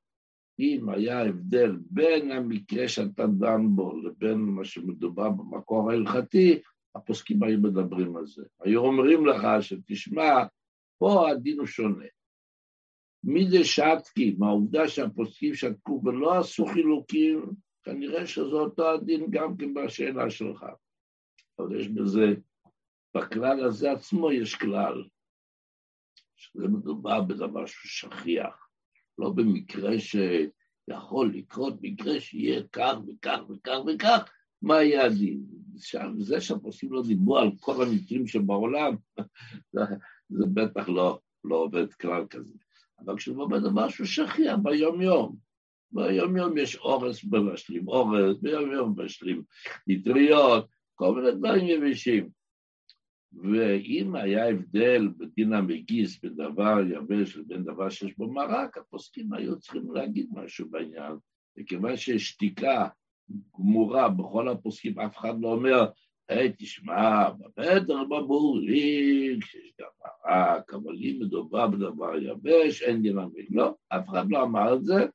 אם 0.60 0.90
היה 0.90 1.26
הבדל 1.26 1.76
בין 1.90 2.32
המקרה 2.32 2.88
שאתה 2.88 3.28
דן 3.28 3.76
בו 3.76 3.98
לבין 3.98 4.38
מה 4.38 4.66
שמדובר 4.66 5.30
במקור 5.30 5.92
ההלכתי, 5.92 6.62
הפוסקים 6.96 7.44
היו 7.44 7.60
מדברים 7.60 8.16
על 8.16 8.26
זה. 8.26 8.44
היו 8.60 8.82
אומרים 8.82 9.26
לך 9.26 9.48
שתשמע, 9.62 10.44
פה 10.98 11.30
הדין 11.30 11.60
הוא 11.60 11.68
שונה. 11.68 12.06
מי 13.24 13.50
זה 13.50 13.64
שתקי? 13.64 14.36
מהעובדה 14.40 14.88
שהפוסקים 14.88 15.56
שתקו 15.56 16.02
ולא 16.06 16.40
עשו 16.40 16.66
חילוקים, 16.66 17.46
כנראה 17.84 18.28
שזה 18.28 18.56
אותו 18.56 18.90
הדין 18.90 19.26
גם 19.30 19.58
כן 19.58 19.74
בשאלה 19.74 20.30
שלך. 20.30 20.66
אבל 21.60 21.80
יש 21.80 21.88
בזה, 21.88 22.26
בכלל 23.18 23.64
הזה 23.64 23.92
עצמו 23.92 24.32
יש 24.32 24.56
כלל, 24.56 25.04
שזה 26.36 26.68
מדובר 26.68 27.22
בדבר 27.22 27.66
שהוא 27.66 27.90
שכיח, 27.90 28.63
לא 29.18 29.30
במקרה 29.30 29.92
שיכול 30.00 31.34
לקרות, 31.34 31.74
מקרה 31.82 32.20
שיהיה 32.20 32.62
כך 32.72 32.96
וכך 33.08 33.40
וכך 33.50 33.78
וכך, 33.88 34.32
מה 34.62 34.84
יהיה 34.84 35.06
הדין? 35.06 35.44
שם, 35.78 36.14
זה 36.18 36.42
שהפוסקים 36.42 36.94
לא 36.94 37.04
דיברו 37.04 37.38
על 37.38 37.52
כל 37.60 37.84
המקרים 37.84 38.28
שבעולם, 38.28 38.96
זה, 39.74 39.82
זה 40.30 40.46
בטח 40.54 40.90
לא, 40.90 41.20
לא 41.44 41.56
עובד 41.56 41.94
כלל 41.94 42.26
כזה. 42.30 42.54
אבל 43.06 43.18
כשהוא 43.18 43.44
עובד 43.44 43.66
על 43.66 43.72
משהו 43.74 44.08
שכיח 44.08 44.58
ביום-יום, 44.64 45.36
ביום-יום 45.92 46.58
יש 46.58 46.76
אורס 46.76 47.24
במשלים 47.24 47.88
אורס, 47.88 48.38
ביום-יום 48.42 48.96
משלים 48.98 49.44
נטריות, 49.88 50.68
כל 50.96 51.16
מיני 51.16 51.32
דברים 51.32 51.68
יבשים. 51.68 52.30
ואם 53.36 54.16
היה 54.16 54.50
הבדל 54.50 55.08
בדין 55.18 55.54
המגיס 55.54 56.22
בין 56.22 56.36
דבר 56.36 56.78
יבש 56.90 57.38
לבין 57.38 57.64
דבר 57.64 57.90
שיש 57.90 58.18
בו 58.18 58.32
מרק, 58.32 58.78
הפוסקים 58.78 59.34
היו 59.34 59.60
צריכים 59.60 59.92
להגיד 59.94 60.30
משהו 60.32 60.70
בעניין. 60.70 61.14
וכיוון 61.58 61.98
שיש 61.98 62.30
שתיקה 62.30 62.88
גמורה 63.58 64.10
בכל 64.10 64.50
הפוסקים, 64.50 65.00
אף 65.00 65.18
אחד 65.18 65.42
לא 65.42 65.48
אומר, 65.48 65.86
היי, 66.30 66.54
תשמע, 66.58 67.30
בבטר 67.30 68.04
ברור 68.10 68.60
לי 68.60 69.38
כשיש 69.42 69.74
גם 69.82 69.88
מרק, 70.04 70.74
אבל 70.74 70.96
אם 70.96 71.18
מדובר 71.22 71.68
בדבר 71.68 72.16
יבש, 72.16 72.82
אין 72.82 73.02
דין 73.02 73.18
המגיס. 73.18 73.48
לא, 73.50 73.76
אף 73.90 74.10
אחד 74.10 74.30
לא 74.30 74.44
אמר 74.44 74.74
את 74.74 74.84
זה, 74.84 75.06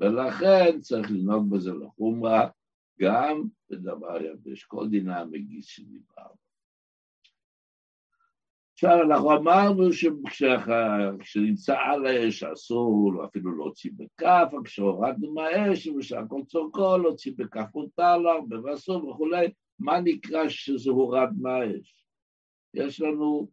ולכן 0.00 0.80
צריך 0.80 1.10
לנהוג 1.10 1.50
בזה 1.50 1.72
לחומרה, 1.74 2.48
גם 3.00 3.42
בדבר 3.70 4.18
יבש, 4.22 4.64
כל 4.64 4.88
דיני 4.88 5.14
המגיס 5.14 5.66
שדיברנו. 5.66 6.42
עכשיו, 8.84 9.02
אנחנו 9.02 9.36
אמרנו 9.36 9.92
שכשנמצא 9.92 11.76
על 11.78 12.06
האש 12.06 12.42
אסור 12.42 13.24
אפילו 13.24 13.56
להוציא 13.56 13.90
בכף, 13.96 14.52
כשהורדנו 14.64 15.34
מהאש, 15.34 15.86
ושהכל 15.86 16.40
צורכו, 16.46 16.98
להוציא 16.98 17.32
בכף 17.36 17.66
מותר 17.74 18.18
לו, 18.18 18.46
בבסוף 18.48 19.04
וכולי, 19.04 19.46
מה 19.78 20.00
נקרא 20.00 20.48
שזה 20.48 20.90
הורד 20.90 21.28
מהאש? 21.40 22.06
יש 22.74 23.00
לנו 23.00 23.50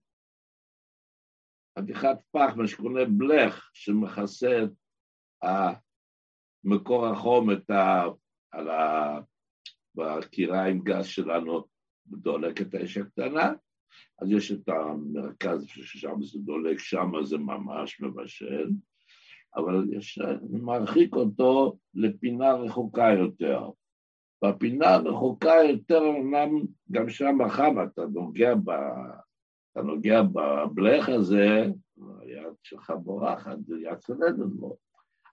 חתיכת 1.79 2.17
פח, 2.31 2.53
מה 2.55 2.67
שקוראים 2.67 3.17
בלך, 3.17 3.69
שמכסה 3.73 4.63
את 4.63 5.49
מקור 6.63 7.07
החום, 7.07 7.51
את 7.51 7.69
ה... 7.69 8.03
על 8.51 8.69
ה... 8.69 9.19
בקיריים 9.95 10.79
גז 10.79 11.05
שלנו, 11.05 11.63
דולק 12.05 12.61
את 12.61 12.73
האש 12.73 12.97
הקטנה, 12.97 13.53
אז 14.21 14.31
יש 14.31 14.51
את 14.51 14.69
המרכז 14.69 15.65
ששם 15.65 16.21
זה 16.21 16.39
דולק, 16.39 16.79
שם 16.79 17.11
זה 17.23 17.37
ממש 17.37 18.01
מבשל, 18.01 18.69
אבל 19.55 19.85
יש, 19.91 20.19
אני 20.19 20.59
מרחיק 20.59 21.15
אותו 21.15 21.77
לפינה 21.93 22.53
רחוקה 22.53 23.07
יותר. 23.19 23.69
בפינה 24.43 24.87
הרחוקה 24.93 25.53
יותר, 25.69 26.01
אמנם 26.09 26.49
גם 26.91 27.09
שם 27.09 27.37
חם, 27.49 27.75
אתה 27.83 28.01
נוגע, 28.05 28.55
ב, 28.55 28.69
אתה 29.71 29.81
נוגע 29.81 30.21
בבלך 30.21 31.09
הזה, 31.09 31.65
היד 32.19 32.53
שלך 32.63 32.93
בורחת, 33.03 33.57
זה 33.65 33.75
יד 33.79 33.97
צולדת 33.97 34.49
בו, 34.55 34.77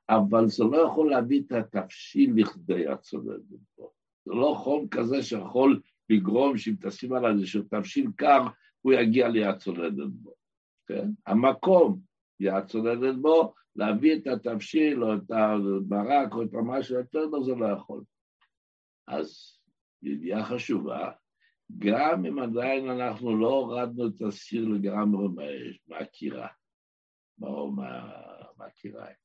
אבל 0.08 0.48
זה 0.48 0.64
לא 0.64 0.76
יכול 0.76 1.10
להביא 1.10 1.42
את 1.46 1.52
התבשיל 1.52 2.32
לכדי 2.36 2.88
הצולדת 2.88 3.60
בו. 3.78 3.92
זה 4.24 4.32
לא 4.34 4.54
חום 4.58 4.88
כזה 4.88 5.22
שיכול 5.22 5.80
לגרום 6.10 6.58
שאם 6.58 6.74
תשים 6.80 7.12
עליו 7.12 7.30
איזשהו 7.30 7.62
תבשיל 7.62 8.10
קר, 8.16 8.42
הוא 8.82 8.92
יגיע 8.92 9.28
ליד 9.28 9.56
צולדת 9.56 10.10
בו, 10.12 10.34
כן? 10.86 11.08
המקום 11.26 12.00
יד 12.40 12.64
צולדת 12.66 13.14
בו, 13.20 13.54
להביא 13.76 14.16
את 14.16 14.26
התבשיל 14.26 15.04
או 15.04 15.14
את 15.14 15.30
הברק 15.30 16.32
או 16.32 16.42
את 16.42 16.54
המשהו 16.54 16.96
יותר 16.96 17.30
טוב, 17.30 17.44
זה 17.44 17.54
לא 17.54 17.66
יכול. 17.66 18.04
אז 19.08 19.58
ידיעה 20.02 20.44
חשובה, 20.44 21.10
גם 21.78 22.26
אם 22.26 22.38
עדיין 22.38 22.90
אנחנו 22.90 23.36
לא 23.36 23.48
הורדנו 23.48 24.06
את 24.06 24.22
הסיר 24.22 24.68
לגמרי 24.68 25.28
מהקירה, 25.88 26.48
או 27.42 27.72
מהקיריים, 28.56 29.16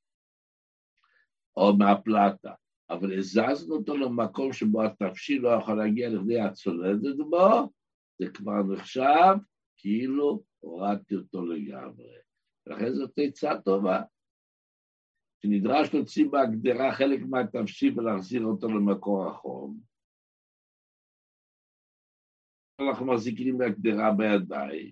או 1.57 1.77
מהפלטה, 1.77 2.53
אבל 2.91 3.17
הזזנו 3.17 3.75
אותו 3.75 3.97
למקום 3.97 4.53
שבו 4.53 4.83
התבשיל 4.83 5.41
לא 5.41 5.49
יכול 5.49 5.77
להגיע 5.77 6.09
לכדי 6.09 6.39
הצולדת 6.39 7.17
בו, 7.29 7.71
זה 8.19 8.31
כבר 8.33 8.63
נחשב 8.63 9.35
כאילו 9.77 10.43
הורדתי 10.59 11.15
אותו 11.15 11.45
לגמרי. 11.45 12.09
ולכן 12.67 12.93
זאת 12.93 13.11
עצה 13.17 13.51
טובה. 13.65 14.01
שנדרש 15.43 15.93
להוציא 15.93 16.25
בהגדרה 16.29 16.91
חלק 16.95 17.19
מהתבשיל 17.29 17.99
ולהחזיר 17.99 18.43
אותו 18.43 18.67
למקור 18.67 19.27
החום. 19.27 19.79
אנחנו 22.79 23.05
מחזיקים 23.05 23.57
בהגדרה 23.57 24.11
בידיים, 24.11 24.91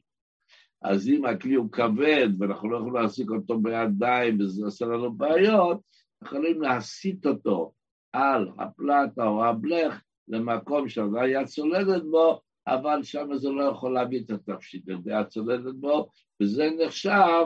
אז 0.82 1.08
אם 1.10 1.26
הכלי 1.26 1.56
הוא 1.56 1.72
כבד 1.72 2.28
ואנחנו 2.40 2.70
לא 2.70 2.78
יכולים 2.78 2.94
להחזיק 2.94 3.30
אותו 3.30 3.60
בידיים 3.60 4.40
וזה 4.40 4.66
עושה 4.66 4.86
לנו 4.86 5.14
בעיות, 5.14 5.82
אנחנו 6.22 6.38
יכולים 6.38 6.62
להסיט 6.62 7.26
אותו 7.26 7.74
על 8.14 8.50
הפלטה 8.58 9.28
או 9.28 9.46
הבלך 9.46 10.02
למקום 10.28 10.90
שהיד 10.90 11.48
צולדת 11.48 12.04
בו, 12.04 12.42
אבל 12.68 13.04
שם 13.04 13.28
זה 13.36 13.50
לא 13.50 13.64
יכול 13.64 13.94
להביא 13.94 14.22
את 14.26 14.32
התפשיט, 14.32 14.90
היד 15.06 15.28
צולדת 15.28 15.76
בו, 15.76 16.10
וזה 16.42 16.70
נחשב 16.86 17.46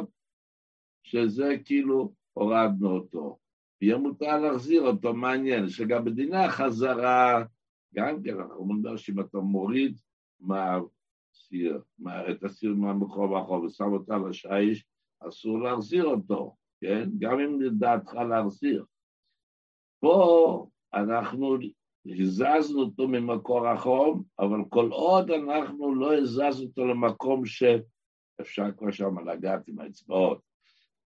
שזה 1.04 1.56
כאילו 1.66 2.14
הורדנו 2.34 2.90
אותו. 2.92 3.38
יהיה 3.82 3.98
מותר 3.98 4.40
להחזיר 4.40 4.82
אותו, 4.82 5.14
מעניין, 5.14 5.70
שגם 5.70 6.06
בדיני 6.06 6.38
החזרה, 6.38 7.44
גם 7.96 8.24
כן, 8.24 8.40
אנחנו 8.40 8.56
אומרים 8.56 8.98
שאם 8.98 9.20
אתה 9.20 9.38
מוריד 9.38 9.98
מהסיר, 10.40 11.82
את 12.32 12.44
הסיר 12.44 12.74
מהמקום 12.74 13.36
האחור 13.36 13.64
ושם 13.64 13.94
אותה 13.94 14.18
לשיש, 14.18 14.86
אסור 15.28 15.60
להחזיר 15.60 16.06
אותו, 16.06 16.56
כן? 16.82 17.10
גם 17.20 17.40
אם 17.40 17.62
לדעתך 17.62 18.14
להחזיר. 18.14 18.86
פה 20.04 20.68
אנחנו 20.94 21.58
הזזנו 22.06 22.80
אותו 22.80 23.08
ממקור 23.08 23.68
החום, 23.68 24.24
אבל 24.40 24.60
כל 24.70 24.90
עוד 24.92 25.32
אנחנו 25.32 25.96
לא 25.96 26.18
הזזנו 26.18 26.66
אותו 26.66 26.86
למקום 26.86 27.46
שאפשר 27.46 28.72
כבר 28.78 28.92
שם 28.92 29.30
לגעת 29.30 29.68
עם 29.68 29.80
האצבעות. 29.80 30.42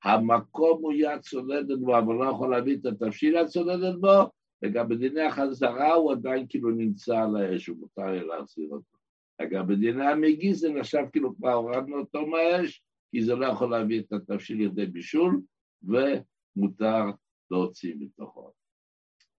המקום 0.04 0.83
הוא 0.83 0.92
יד 0.92 1.20
צולדת 1.20 1.78
בו, 1.78 1.98
אבל 1.98 2.14
לא 2.14 2.24
יכול 2.30 2.50
להביא 2.50 2.76
את 2.76 2.87
התבשיל 2.87 3.35
יד 3.35 3.46
צולדת 3.46 3.94
בו, 4.00 4.30
וגם 4.64 4.88
בדיני 4.88 5.22
החזרה 5.22 5.94
הוא 5.94 6.12
עדיין 6.12 6.46
כאילו 6.48 6.70
נמצא 6.70 7.18
על 7.18 7.37
האש, 7.37 7.66
הוא 7.66 7.76
מותר 7.78 8.11
לי 8.11 8.26
להחזיר 8.26 8.68
אותו. 8.70 8.96
אגב, 9.38 9.72
בדיני 9.72 10.07
המגיס 10.07 10.59
זה 10.59 10.70
נחשב 10.70 11.04
כאילו 11.12 11.37
כבר 11.37 11.52
הורדנו 11.52 11.98
אותו 11.98 12.26
מהאש, 12.26 12.83
כי 13.11 13.22
זה 13.22 13.35
לא 13.35 13.46
יכול 13.46 13.70
להביא 13.70 14.00
את 14.00 14.12
התבשיל 14.12 14.59
לידי 14.59 14.87
בישול, 14.87 15.40
ומותר 15.83 17.04
להוציא 17.50 17.94
מתוכו. 17.98 18.63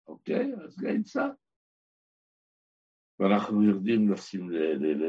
אוקיי? 0.08 0.52
אז 0.64 0.78
גייצה. 0.78 1.30
ואנחנו 3.20 3.64
יודעים 3.64 4.12
לשים, 4.12 4.50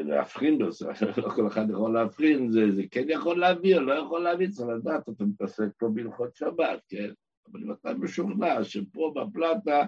להבחין 0.04 0.58
בזה, 0.58 0.86
לא 1.26 1.30
כל 1.34 1.46
אחד 1.46 1.70
יכול 1.70 1.94
להבחין, 1.94 2.50
זה, 2.50 2.72
זה 2.72 2.82
כן 2.90 3.04
יכול 3.08 3.40
להביא 3.40 3.76
או 3.76 3.80
לא 3.80 3.92
יכול 3.92 4.22
להביא, 4.22 4.48
צריך 4.48 4.68
לדעת, 4.68 5.08
אתה 5.08 5.24
מתעסק 5.24 5.68
פה 5.78 5.88
בהלכות 5.94 6.34
שבת, 6.34 6.80
כן? 6.88 7.10
אבל 7.50 7.62
אם 7.62 7.72
אתה 7.72 7.94
משוכנע 7.94 8.64
שפה 8.64 9.14
בפלטה, 9.16 9.86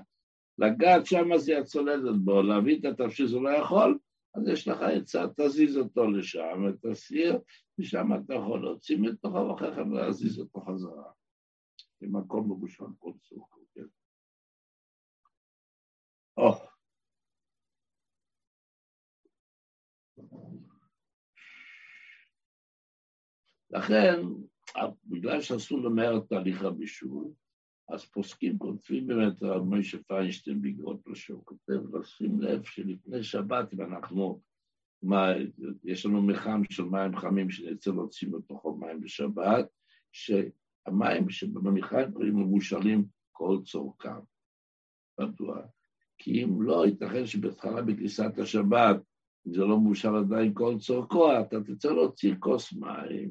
לגעת 0.59 1.07
שם 1.07 1.37
זה 1.37 1.59
הצולדת 1.59 2.17
בו, 2.25 2.43
להביא 2.43 2.79
את 2.79 2.85
התפשיל 2.85 3.27
זה 3.27 3.39
לא 3.39 3.51
יכול, 3.51 3.99
אז 4.35 4.49
יש 4.49 4.69
לך 4.69 4.83
עצה, 4.83 5.25
תזיז 5.37 5.77
אותו 5.77 6.11
לשם, 6.11 6.65
תסיר, 6.83 7.39
ושם 7.79 8.09
אתה 8.15 8.35
יכול 8.35 8.63
להוציא 8.63 8.99
מתוכו 8.99 9.49
ואחר 9.49 9.75
כך 9.75 9.91
להזיז 9.93 10.39
אותו 10.39 10.61
חזרה. 10.61 11.11
מבושל 12.03 12.85
כל 12.99 13.13
צור, 13.23 13.49
כן? 13.75 13.83
Oh. 16.39 16.69
לכן, 23.71 24.21
בגלל 25.05 25.41
שאסור 25.41 25.81
למהר 25.81 26.17
את 26.17 26.29
תהליך 26.29 26.65
הבישול, 26.65 27.25
אז 27.89 28.05
פוסקים 28.05 28.59
כותבים 28.59 29.07
באמת, 29.07 29.43
הרב 29.43 29.63
משה 29.65 29.99
פיינשטיין 30.07 30.63
בגרות 30.63 31.01
לשון, 31.07 31.41
כותב 31.45 31.97
לשים 31.97 32.41
לב 32.41 32.65
שלפני 32.65 33.23
שבת, 33.23 33.73
אם 33.73 33.81
אנחנו, 33.81 34.43
מה, 35.03 35.27
יש 35.85 36.07
לנו 36.07 36.23
מחם 36.23 36.63
של 36.71 36.83
מים 36.83 37.17
חמים 37.17 37.51
שנרצה 37.51 37.91
להוציא 37.91 38.29
מתוכו 38.29 38.77
מים 38.77 39.01
בשבת, 39.01 39.67
שהמים 40.13 41.31
שבמחם 41.31 41.97
יכולים 42.09 42.37
מבושלים 42.37 43.05
כל 43.33 43.59
צורכם. 43.65 44.21
מדוע? 45.21 45.78
כי 46.19 46.45
אם 46.45 46.63
לא, 46.63 46.87
ייתכן 46.87 47.27
שבהתחלה 47.27 47.83
בכניסת 47.83 48.39
השבת, 48.39 48.97
אם 49.47 49.53
זה 49.53 49.61
לא 49.61 49.81
מבושל 49.81 50.17
עדיין 50.17 50.55
כל 50.55 50.79
צורכו, 50.79 51.41
אתה 51.41 51.57
תצא 51.61 51.93
להוציא 51.93 52.35
כוס 52.39 52.73
מים, 52.73 53.31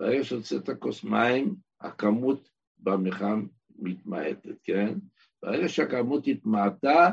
ברגע 0.00 0.24
שהוצאת 0.24 0.70
כוס 0.78 1.04
מים, 1.04 1.54
הכמות 1.80 2.48
במחם 2.78 3.46
מתמעטת, 3.78 4.56
כן? 4.62 4.98
ברגע 5.42 5.68
שהכמות 5.68 6.26
התמעטה, 6.26 7.10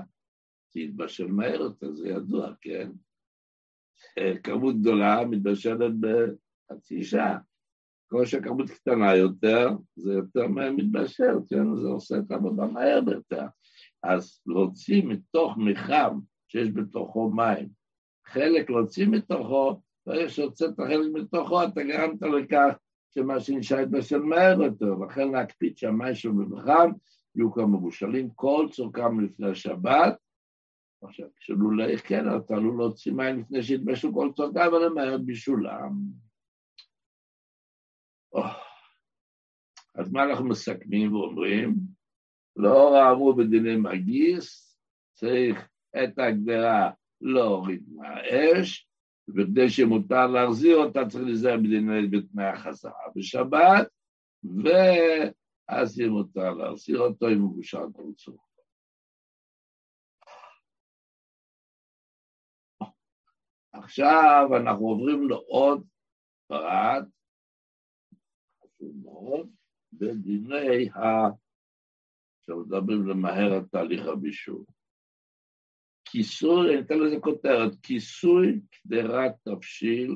זה 0.74 0.80
יתבשל 0.80 1.28
מהר 1.28 1.62
יותר, 1.62 1.94
זה 1.94 2.08
ידוע, 2.08 2.54
כן? 2.62 2.92
כמות 4.44 4.82
גדולה 4.82 5.26
מתבשלת 5.26 5.92
בחצי 6.00 7.04
שעה. 7.04 7.38
כמו 8.10 8.26
שהכמות 8.26 8.70
קטנה 8.70 9.16
יותר, 9.16 9.70
זה 9.96 10.14
יותר 10.14 10.48
מהר 10.48 10.72
מתבשל, 10.72 11.34
כן? 11.50 11.76
זה 11.82 11.88
עושה 11.88 12.18
את 12.18 12.32
העבודה 12.32 12.66
מהר 12.66 13.00
יותר. 13.12 13.46
אז 14.04 14.42
להוציא 14.46 15.04
מתוך 15.06 15.58
מחם 15.58 16.20
שיש 16.48 16.70
בתוכו 16.74 17.30
מים, 17.30 17.70
חלק 18.26 18.70
להוציא 18.70 19.08
מתוכו, 19.08 19.82
ברגע 20.06 20.30
שהוצאת 20.30 20.78
חלק 20.78 21.12
מתוכו, 21.14 21.64
אתה 21.64 21.84
גרמת 21.84 22.22
לכך 22.22 22.76
שמה 23.14 23.40
שנשאר 23.40 23.78
התבשל 23.78 24.20
מהר 24.20 24.62
יותר, 24.62 24.96
לכן 25.06 25.32
להקפיד 25.32 25.78
שהמים 25.78 26.16
של 26.16 26.30
מבחן 26.30 26.90
יהיו 27.36 27.68
מבושלים 27.68 28.30
כל 28.36 28.68
צורכם 28.72 29.20
לפני 29.20 29.50
השבת. 29.50 30.18
עכשיו, 31.02 31.28
כשלולא 31.38 31.98
כן, 31.98 32.24
אתה 32.38 32.56
עלול 32.56 32.78
להוציא 32.78 33.12
מים 33.12 33.40
לפני 33.40 33.64
שהתבשלו 33.64 34.14
כל 34.14 34.30
צורכם, 34.36 34.60
אבל 34.60 34.84
הם 34.84 35.26
בישולם. 35.26 35.92
אז 39.96 40.12
מה 40.12 40.24
אנחנו 40.24 40.46
מסכמים 40.46 41.16
ואומרים? 41.16 41.99
לאור 42.60 42.96
האמור 42.96 43.36
בדיני 43.38 43.76
מגיס, 43.76 44.78
צריך 45.14 45.70
את 46.04 46.20
ההגדרה 46.20 46.92
להוריד 47.22 47.84
מהאש, 47.90 48.90
וכדי 49.28 49.70
שמותר 49.70 50.28
להחזיר 50.28 50.78
אותה 50.78 51.00
צריך 51.10 51.24
להיזהר 51.26 51.58
בדיני 51.58 52.08
בתנאי 52.08 52.46
החזרה 52.46 53.04
בשבת, 53.16 53.88
ואז 54.44 56.00
יהיה 56.00 56.10
מותר 56.12 56.54
להחזיר 56.54 57.00
אותו 57.00 57.30
אם 57.30 57.42
הוא 57.42 57.56
גושר 57.56 57.86
צורך. 58.18 58.42
עכשיו 63.72 64.50
אנחנו 64.62 64.88
עוברים 64.88 65.30
לעוד 65.30 65.88
פרט, 66.48 67.06
חשוב 68.64 68.92
מאוד, 69.04 69.50
בדיני 69.94 70.90
ה... 70.90 71.30
עכשיו 72.50 72.66
מדברים 72.66 73.08
למהר 73.08 73.54
על 73.54 73.64
תהליך 73.72 74.08
הבישול. 74.08 74.64
כיסוי, 76.06 76.74
אני 76.74 76.82
אתן 76.82 77.00
לזה 77.00 77.20
כותרת, 77.20 77.72
כיסוי 77.84 78.62
קדרת 78.72 79.32
תבשיל 79.44 80.16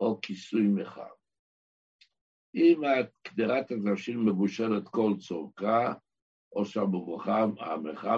או 0.00 0.20
כיסוי 0.22 0.62
מחם. 0.62 1.02
אם 2.54 2.80
קדרת 3.22 3.70
התבשיל 3.70 4.16
מבושלת 4.16 4.88
כל 4.88 5.12
צורכה, 5.18 5.94
או 6.52 6.64
שהמחם 6.64 7.50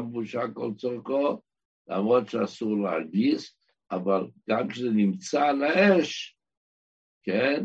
מבושל 0.09 0.55
כל 0.55 0.71
צורכו, 0.77 1.41
למרות 1.89 2.29
שאסור 2.29 2.77
להגיס, 2.77 3.59
אבל 3.91 4.27
גם 4.51 4.69
כשזה 4.69 4.91
נמצא 4.91 5.45
על 5.45 5.63
האש, 5.63 6.39
כן, 7.23 7.65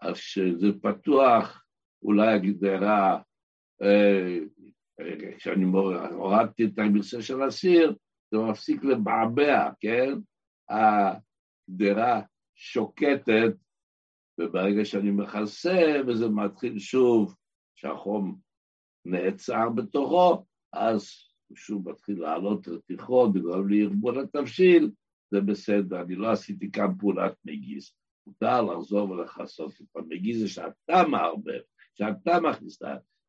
אז 0.00 0.14
כשזה 0.14 0.66
פתוח, 0.82 1.64
אולי 2.02 2.32
הגדרה, 2.32 3.22
אה, 3.82 4.38
כשאני 5.36 5.64
הורדתי 6.10 6.64
את 6.64 6.78
המכסה 6.78 7.22
של 7.22 7.42
הסיר, 7.42 7.94
זה 8.30 8.38
מפסיק 8.38 8.84
לבעבע, 8.84 9.70
כן? 9.80 10.12
הגדרה 10.68 12.22
שוקטת, 12.54 13.54
וברגע 14.40 14.84
שאני 14.84 15.10
מכסה 15.10 16.00
וזה 16.06 16.28
מתחיל 16.28 16.78
שוב, 16.78 17.36
שהחום 17.74 18.38
נעצר 19.04 19.68
בתוכו, 19.68 20.44
אז 20.72 21.08
הוא 21.48 21.56
שוב 21.56 21.90
מתחיל 21.90 22.20
לעלות 22.20 22.68
רתיחות 22.68 23.30
וגורם 23.34 23.68
לארגון 23.68 24.18
התבשיל, 24.18 24.90
זה 25.30 25.40
בסדר, 25.40 26.02
אני 26.02 26.14
לא 26.14 26.30
עשיתי 26.30 26.72
כאן 26.72 26.98
פעולת 26.98 27.34
מגיס. 27.44 27.94
מותר 28.26 28.62
לחזור 28.62 29.10
ולכסות 29.10 29.72
את 29.72 29.96
המגיס, 29.96 30.38
זה 30.38 30.48
שאתה 30.48 31.08
מערבב, 31.08 31.60
שאתה 31.94 32.40
מכניס, 32.40 32.82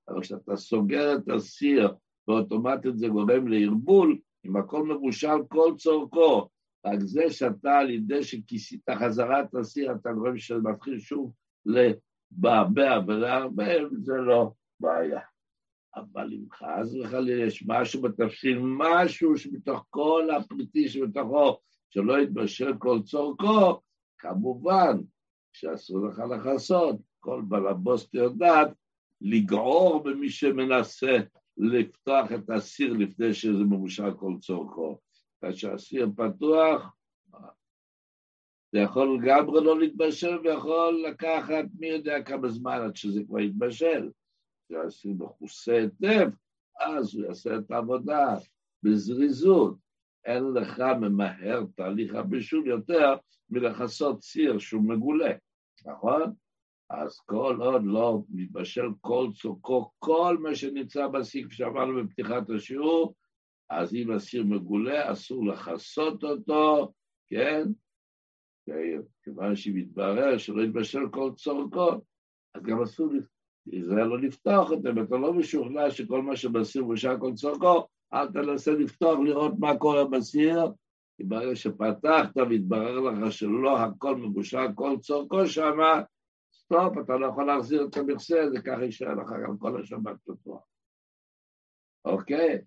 אבל 0.09 0.21
כשאתה 0.21 0.55
סוגר 0.55 1.15
את 1.15 1.29
הסיר 1.29 1.93
ואוטומטית 2.27 2.97
זה 2.97 3.07
גורם 3.07 3.47
לערבול, 3.47 4.17
אם 4.45 4.55
הכל 4.55 4.83
מבושל 4.87 5.37
כל 5.47 5.73
צורכו, 5.77 6.49
רק 6.85 6.99
זה 6.99 7.29
שאתה 7.29 7.77
על 7.77 7.89
ידי 7.89 8.23
שכיסית 8.23 8.89
חזרה 8.89 9.41
את 9.41 9.55
הסיר, 9.55 9.91
אתה 9.91 10.09
רואה 10.09 10.31
שזה 10.37 10.69
מתחיל 10.69 10.99
שוב 10.99 11.33
לבעבע 11.65 12.99
ולערבב, 13.07 13.87
זה 14.01 14.13
לא 14.13 14.51
בעיה. 14.79 15.19
אבל 15.95 16.33
אם 16.33 16.45
חס 16.51 16.95
וחלילה 16.95 17.45
יש 17.45 17.63
משהו 17.67 18.01
בתפשיל, 18.01 18.59
משהו 18.61 19.37
שמתוך 19.37 19.85
כל 19.89 20.27
הפריטי 20.37 20.89
שבתוכו, 20.89 21.57
שלא 21.89 22.19
יתבשל 22.19 22.73
כל 22.77 22.99
צורכו, 23.03 23.79
כמובן 24.17 24.97
שאסור 25.53 26.07
לך 26.07 26.19
לכסות, 26.19 26.95
כל 27.19 27.41
בלבוסט 27.47 28.13
יודעת 28.13 28.69
לגעור 29.23 30.03
במי 30.03 30.29
שמנסה 30.29 31.17
לפתוח 31.57 32.31
את 32.31 32.49
הסיר 32.49 32.93
לפני 32.93 33.33
שזה 33.33 33.63
מבושל 33.63 34.13
כל 34.13 34.33
צורכו. 34.39 34.99
כאשר 35.41 35.73
הסיר 35.73 36.07
פתוח, 36.15 36.95
זה 38.71 38.79
יכול 38.79 39.17
לגמרי 39.17 39.63
לא 39.63 39.79
להתבשל 39.79 40.37
ויכול 40.37 41.05
לקחת 41.09 41.65
מי 41.79 41.87
יודע 41.87 42.23
כמה 42.23 42.49
זמן 42.49 42.81
עד 42.85 42.95
שזה 42.95 43.21
כבר 43.27 43.39
יתבשל. 43.39 44.09
כשהסיר 44.65 45.11
מכוסה 45.19 45.73
היטב, 45.73 46.29
אז 46.79 47.15
הוא 47.15 47.25
יעשה 47.25 47.57
את 47.57 47.71
העבודה 47.71 48.35
בזריזות. 48.83 49.77
אין 50.25 50.43
לך 50.53 50.79
ממהר 50.79 51.63
תהליך 51.75 52.15
הבישול 52.15 52.67
יותר 52.67 53.15
מלכסות 53.49 54.21
סיר 54.21 54.59
שהוא 54.59 54.83
מגולה, 54.83 55.31
נכון? 55.85 56.33
אז 56.89 57.19
כל 57.19 57.57
עוד 57.59 57.81
לא 57.85 58.21
מתבשל 58.29 58.87
כל 59.01 59.27
צורכו, 59.35 59.91
כל 59.99 60.37
מה 60.39 60.55
שנמצא 60.55 61.07
כפי 61.45 61.55
שאמרנו 61.55 62.03
בפתיחת 62.03 62.49
השיעור, 62.49 63.13
אז 63.69 63.93
אם 63.95 64.11
הסיר 64.11 64.43
מגולה, 64.43 65.11
אסור 65.11 65.45
לכסות 65.45 66.23
אותו, 66.23 66.91
כן? 67.29 67.63
כיוון 69.23 69.55
שמתברר 69.55 70.37
שלא 70.37 70.61
יתבשל 70.61 71.09
כל 71.11 71.31
צורכו, 71.35 71.91
אז 72.55 72.63
גם 72.63 72.81
אסור 72.81 73.07
זה 73.65 73.95
לא 73.95 74.19
לפתוח 74.19 74.71
אותם, 74.71 75.03
אתה 75.03 75.17
לא 75.17 75.33
משוכנע 75.33 75.91
שכל 75.91 76.21
מה 76.21 76.35
שבסיר 76.35 76.83
בושה 76.83 77.17
כל 77.17 77.33
צורכו, 77.33 77.87
אל 78.13 78.27
תנסה 78.27 78.71
לפתוח 78.71 79.19
לראות 79.19 79.53
מה 79.59 79.77
קורה 79.77 80.05
בסיר, 80.05 80.59
כי 81.17 81.23
ברגע 81.23 81.55
שפתחת 81.55 82.37
והתברר 82.37 82.99
לך 82.99 83.31
שלא 83.31 83.79
הכל 83.79 84.15
מבושל 84.15 84.67
כל 84.75 84.97
צורכו 85.01 85.47
שמה, 85.47 86.01
סטופ, 86.73 86.97
אתה 87.05 87.17
לא 87.17 87.25
יכול 87.27 87.45
להחזיר 87.45 87.87
את 87.89 87.97
המכסה, 87.97 88.49
זה 88.49 88.61
ככה 88.61 88.83
יישאר 88.83 89.13
לך 89.13 89.29
גם 89.43 89.57
כל 89.57 89.81
השבת 89.81 90.21
פתוח. 90.23 90.63
אוקיי? 92.05 92.61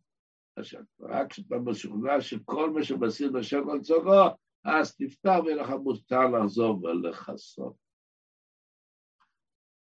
עכשיו, 0.57 0.81
רק 1.01 1.31
כשאתה 1.31 1.57
משוכנע 1.59 2.21
שכל 2.21 2.71
מה 2.71 2.85
שבסיר 2.85 3.33
בשם 3.33 3.65
כל 3.65 3.81
צורכו, 3.81 4.37
אז 4.65 4.97
תפתח 4.97 5.39
ויהיה 5.45 5.63
לך 5.63 5.71
מותר 5.71 6.29
לחזור 6.29 6.85
ולכסות. 6.85 7.75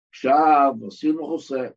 עכשיו 0.09 0.73
עושים 0.81 1.15
מכוסה. 1.19 1.67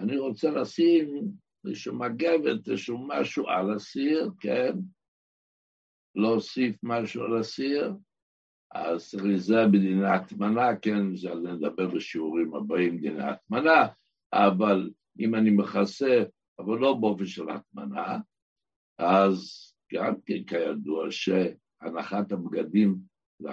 אני 0.00 0.18
רוצה 0.18 0.50
לשים 0.50 1.22
איזשהו 1.66 1.98
מגבת, 1.98 2.68
איזשהו 2.68 3.06
משהו 3.08 3.48
על 3.48 3.74
הסיר, 3.76 4.30
כן? 4.40 4.72
להוסיף 6.14 6.76
משהו 6.82 7.24
על 7.24 7.38
הסיר, 7.40 7.92
אז 8.74 9.14
להיזהר 9.14 9.68
בדיני 9.68 10.06
הטמנה, 10.06 10.76
כן, 10.76 11.16
זה 11.16 11.34
נדבר 11.34 11.86
בשיעורים 11.86 12.54
הבאים, 12.54 12.98
דיני 12.98 13.22
הטמנה, 13.22 13.86
אבל 14.32 14.90
אם 15.20 15.34
אני 15.34 15.50
מכסה, 15.50 16.22
אבל 16.58 16.78
לא 16.78 16.94
באופן 16.94 17.26
של 17.26 17.50
הטמנה, 17.50 18.18
אז 18.98 19.72
גם 19.92 20.14
כן 20.26 20.44
כידוע 20.46 21.06
שהנחת 21.10 22.32
הבגדים, 22.32 22.96
זה, 23.38 23.48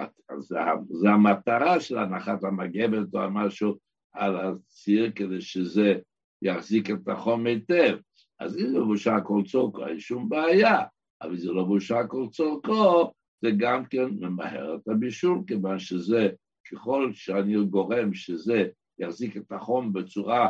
זה 0.90 1.10
המטרה 1.10 1.80
של 1.80 1.98
הנחת 1.98 2.44
המגבת 2.44 3.14
או 3.14 3.30
משהו 3.30 3.74
על 4.12 4.36
הסיר 4.36 5.12
כדי 5.14 5.40
שזה 5.40 5.94
יחזיק 6.42 6.90
את 6.90 7.08
החום 7.08 7.46
היטב. 7.46 7.98
אז 8.40 8.58
אם 8.58 8.68
זה 8.68 8.80
בושה 8.80 9.20
כל 9.24 9.42
צורכו, 9.46 9.86
אין 9.86 10.00
שום 10.00 10.28
בעיה, 10.28 10.78
אבל 11.22 11.36
זה 11.36 11.52
לא 11.52 11.64
בושה 11.64 12.06
כל 12.06 12.26
צורכו, 12.30 13.12
זה 13.42 13.50
גם 13.56 13.84
כן 13.84 14.04
ממהר 14.04 14.76
את 14.76 14.88
הבישול, 14.88 15.42
כיוון 15.46 15.78
שזה, 15.78 16.28
ככל 16.72 17.10
שאני 17.12 17.64
גורם 17.64 18.14
שזה 18.14 18.64
יחזיק 18.98 19.36
את 19.36 19.52
החום 19.52 19.92
בצורה 19.92 20.48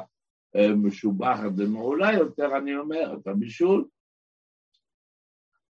אה, 0.57 0.75
משובחת 0.75 1.51
ומעולה 1.57 2.13
יותר, 2.13 2.57
אני 2.57 2.77
אומר, 2.77 3.17
את 3.21 3.27
הבישול. 3.27 3.85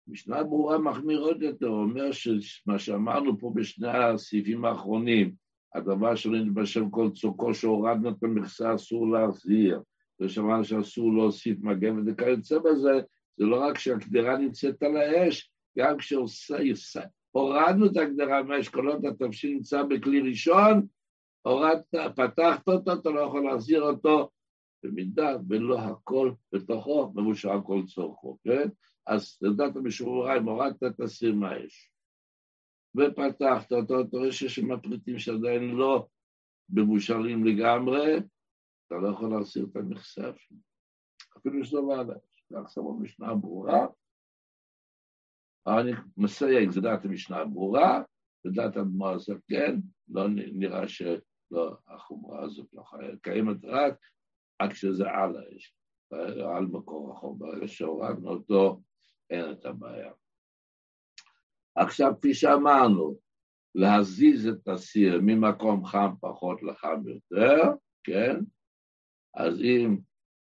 משנה 0.07 0.43
ברורה 0.43 0.77
מחמיר 0.77 1.19
עוד 1.19 1.41
יותר, 1.41 1.67
אומר 1.67 2.11
שמה 2.11 2.79
שאמרנו 2.79 3.39
פה 3.39 3.51
בשני 3.55 3.87
הסעיפים 3.87 4.65
האחרונים, 4.65 5.33
הדבר 5.75 6.15
שלא 6.15 6.39
נתבשל 6.39 6.83
כל 6.91 7.09
צורכו 7.13 7.53
שהורדנו 7.53 8.09
את 8.09 8.23
המכסה 8.23 8.75
אסור 8.75 9.11
להחזיר, 9.11 9.81
ושמענו 10.21 10.63
שאסור 10.63 11.13
להוסיף 11.13 11.57
מגן 11.61 11.95
וכיוצא 12.05 12.59
בזה, 12.59 13.01
זה 13.37 13.45
לא 13.45 13.61
רק 13.61 13.77
שהקדרה 13.77 14.37
נמצאת 14.37 14.83
על 14.83 14.97
האש, 14.97 15.52
גם 15.77 15.97
כשהורדנו 15.97 17.85
את 17.85 17.97
הקדרה 17.97 18.43
מהאש, 18.43 18.69
כל 18.69 18.87
עוד 18.87 19.05
התבשיל 19.05 19.53
נמצא 19.53 19.83
בכלי 19.83 20.19
ראשון, 20.29 20.87
הורדת, 21.41 21.95
פתחת 22.15 22.67
אותו, 22.67 22.93
אתה 22.93 23.09
לא 23.09 23.19
יכול 23.19 23.43
להחזיר 23.43 23.81
אותו, 23.81 24.29
במידה 24.83 25.35
ולא 25.49 25.79
הכל 25.79 26.31
בתוכו 26.51 27.11
מבושל 27.15 27.61
כל 27.65 27.81
צורכו, 27.85 28.37
כן? 28.43 28.69
אז 29.07 29.37
לדעת 29.41 29.75
המשורריים, 29.75 30.45
הורדת 30.45 30.83
את 30.83 30.99
הסיר 30.99 31.35
מהאש. 31.35 31.91
ופתחת 32.95 33.71
אותו, 33.71 34.01
אתה 34.01 34.17
רואה 34.17 34.31
שיש 34.31 34.55
שם 34.55 34.81
פריטים 34.81 35.19
שעדיין 35.19 35.63
לא 35.63 36.07
מבושלים 36.69 37.45
לגמרי, 37.45 38.17
אתה 38.87 38.95
לא 38.95 39.07
יכול 39.07 39.29
להסיר 39.37 39.65
את 39.71 39.75
המכסה 39.75 40.29
אפילו. 40.29 40.59
אפילו 41.37 41.65
שזה 41.65 41.77
לא 41.77 41.99
עליי. 41.99 42.17
כך 42.53 42.67
סבור 42.67 42.99
משנה 42.99 43.35
ברורה. 43.35 43.87
אני 45.67 45.91
מסייג, 46.17 46.69
זה 46.69 46.81
דעת 46.81 47.05
המשנה 47.05 47.37
הברורה, 47.37 48.01
ודעת 48.45 48.77
הדמר 48.77 49.13
הזה 49.13 49.33
כן, 49.47 49.75
לא 50.09 50.27
נראה 50.29 50.87
שלא, 50.87 51.77
החומרה 51.87 52.43
הזאת 52.43 52.67
לא 52.73 52.83
קיימת 53.21 53.65
רק, 53.65 53.93
רק 54.61 54.71
כשזה 54.71 55.03
על 55.09 55.35
האש, 55.37 55.75
על 56.55 56.65
מקור 56.65 57.11
החום, 57.11 57.39
ברגע 57.39 57.67
שהורדנו 57.67 58.29
אותו, 58.29 58.81
אין 59.29 59.51
את 59.51 59.65
הבעיה. 59.65 60.11
עכשיו, 61.75 62.13
כפי 62.17 62.33
שאמרנו, 62.33 63.17
להזיז 63.75 64.47
את 64.47 64.67
הסיר 64.67 65.19
ממקום 65.21 65.85
חם 65.85 66.13
פחות 66.21 66.63
לחם 66.63 67.01
יותר, 67.07 67.61
כן? 68.03 68.35
אז 69.33 69.61
אם 69.61 69.97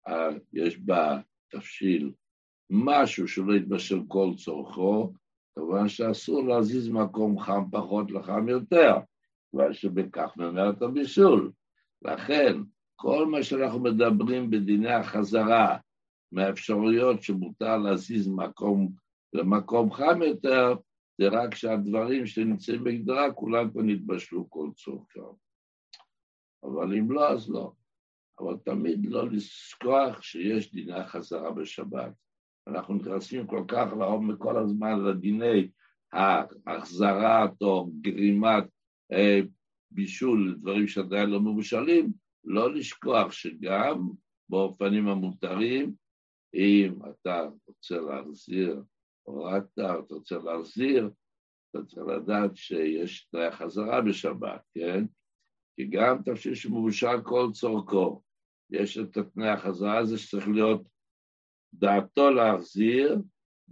uh, 0.08 0.12
יש 0.54 0.80
בתבשיל 0.86 2.14
משהו 2.72 3.28
שלא 3.28 3.54
יתבשל 3.54 4.00
כל 4.08 4.30
צורכו, 4.38 5.14
כמובן 5.56 5.90
שאסור 5.90 6.44
להזיז 6.44 6.90
מקום 6.90 7.40
חם 7.40 7.64
פחות 7.72 8.12
לחם 8.12 8.50
יותר, 8.50 8.96
כיוון 9.52 9.74
שבכך 9.74 10.38
ממר 10.38 10.70
את 10.70 10.82
הבישול. 10.82 11.52
לכן, 12.02 12.58
כל 12.96 13.26
מה 13.26 13.44
שאנחנו 13.44 13.80
מדברים 13.80 14.50
בדיני 14.50 14.94
החזרה, 14.94 15.78
מהאפשרויות 16.32 17.24
שמותר 17.24 17.78
להזיז 17.78 18.28
מקום 18.28 18.92
למקום 19.34 19.92
חם 19.92 20.22
יותר, 20.22 20.74
זה 21.18 21.28
רק 21.32 21.56
שהדברים 21.56 22.26
שנמצאים 22.26 22.84
בגדרה, 22.84 23.34
כולם 23.34 23.72
כבר 23.72 23.82
נתבשלו 23.82 24.50
כל 24.50 24.70
צורכם. 24.76 25.20
אבל 26.64 26.98
אם 26.98 27.12
לא, 27.12 27.30
אז 27.30 27.50
לא. 27.50 27.72
אבל 28.40 28.58
תמיד 28.66 29.06
לא 29.06 29.30
לשכוח 29.30 30.22
שיש 30.22 30.72
דיני 30.72 31.04
חזרה 31.04 31.52
בשבת. 31.52 32.12
אנחנו 32.68 32.96
נכנסים 32.96 33.48
כל 33.48 33.64
כך 33.68 33.94
לעומק 34.00 34.38
כל 34.38 34.58
הזמן 34.58 35.04
לדיני 35.04 35.70
ההחזרת 36.14 37.62
או 37.62 37.92
גרימת 38.02 38.64
אה, 39.12 39.40
בישול 39.92 40.52
לדברים 40.52 40.88
שעדיין 40.88 41.30
לא 41.30 41.40
מבושלים, 41.40 42.14
לא 42.44 42.74
לשכוח 42.74 43.32
שגם 43.32 44.10
באופנים 44.50 45.08
המותרים, 45.08 45.94
אם 46.54 46.94
אתה 47.10 47.48
רוצה 47.68 47.98
להחזיר 48.00 48.84
הורדת, 49.24 49.66
אתה 49.74 49.94
רוצה 50.10 50.38
להחזיר, 50.38 51.10
אתה 51.72 51.86
צריך 51.86 52.08
לדעת 52.08 52.56
שיש 52.56 53.28
תנאי 53.32 53.52
חזרה 53.52 54.02
בשבת, 54.02 54.62
כן? 54.74 55.06
כי 55.76 55.86
גם 55.86 56.22
תפשיל 56.26 56.56
שמבושל 56.56 57.22
כל 57.24 57.50
צורכו, 57.54 58.22
יש 58.70 58.98
את 58.98 59.18
התנאי 59.18 59.50
החזרה 59.50 59.98
הזה 59.98 60.18
שצריך 60.18 60.48
להיות 60.48 60.91
דעתו 61.74 62.30
להחזיר, 62.30 63.22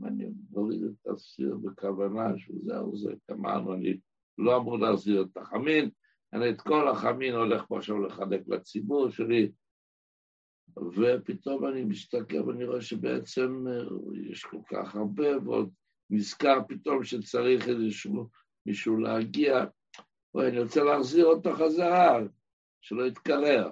אני 0.04 0.30
מוריד 0.50 0.84
את 0.84 1.08
הסיר 1.08 1.58
בכוונה 1.64 2.38
שזהו 2.38 2.98
זה, 2.98 3.14
אמרנו, 3.32 3.74
אני 3.74 4.00
לא 4.38 4.58
אמור 4.58 4.80
להחזיר 4.80 5.22
את 5.22 5.38
החמין, 5.38 5.90
אני 6.34 6.50
את 6.50 6.62
כל 6.62 6.88
החמין 6.88 7.36
הולך 7.36 7.66
פה 7.68 7.78
עכשיו 7.78 8.00
לחלק 8.00 8.42
לציבור 8.48 9.10
שלי, 9.10 9.52
ופתאום 10.78 11.66
אני 11.68 11.84
מסתכל 11.84 12.42
ואני 12.42 12.66
רואה 12.66 12.82
שבעצם 12.82 13.66
אה, 13.68 13.84
יש 14.32 14.46
כל 14.46 14.62
כך 14.68 14.96
הרבה, 14.96 15.38
ועוד 15.44 15.70
נזכר 16.10 16.60
פתאום 16.68 17.04
שצריך 17.04 17.68
איזשהו 17.68 18.30
מישהו 18.66 18.98
להגיע, 18.98 19.66
בואי, 20.34 20.48
אני 20.48 20.60
רוצה 20.60 20.84
להחזיר 20.84 21.26
אותו 21.26 21.54
חזרה, 21.54 22.20
שלא 22.82 23.04
יתקרר. 23.08 23.72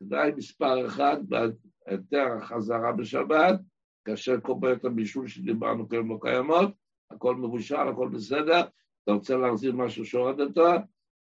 כדאי 0.00 0.32
מספר 0.36 0.86
אחד, 0.86 1.16
בהיתר 1.28 2.26
החזרה 2.38 2.92
בשבת, 2.92 3.60
כאשר 4.04 4.40
קופת 4.40 4.84
הבישול 4.84 5.28
שדיברנו 5.28 5.88
כאן 5.88 6.08
לא 6.08 6.18
קיימות, 6.22 6.70
הכל 7.10 7.36
מבושל, 7.36 7.88
הכל 7.88 8.08
בסדר, 8.08 8.60
אתה 9.04 9.12
רוצה 9.12 9.36
להחזיר 9.36 9.72
משהו 9.72 10.04
שהורדת, 10.04 10.58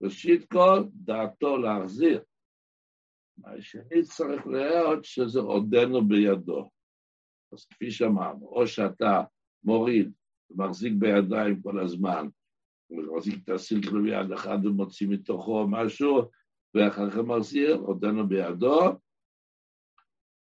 ראשית 0.02 0.44
כל, 0.52 0.84
דעתו 0.94 1.56
להחזיר. 1.56 2.22
השני 3.44 4.02
צריך 4.02 4.46
להיות 4.46 5.04
שזה 5.04 5.40
עודנו 5.40 6.08
בידו. 6.08 6.70
אז 7.52 7.66
כפי 7.66 7.90
שאמרנו, 7.90 8.46
או 8.46 8.66
שאתה 8.66 9.22
מוריד 9.64 10.12
ומחזיק 10.50 10.92
בידיים 10.98 11.62
כל 11.62 11.80
הזמן, 11.80 12.28
ומחזיק 12.90 13.44
את 13.44 13.48
הסילק 13.48 13.92
ביד 13.92 14.32
אחד 14.32 14.66
ומוציא 14.66 15.08
מתוכו 15.08 15.66
משהו, 15.68 16.22
ואחר 16.74 17.10
כך 17.10 17.16
מחזיר, 17.16 17.76
עודנו 17.76 18.28
בידו, 18.28 18.80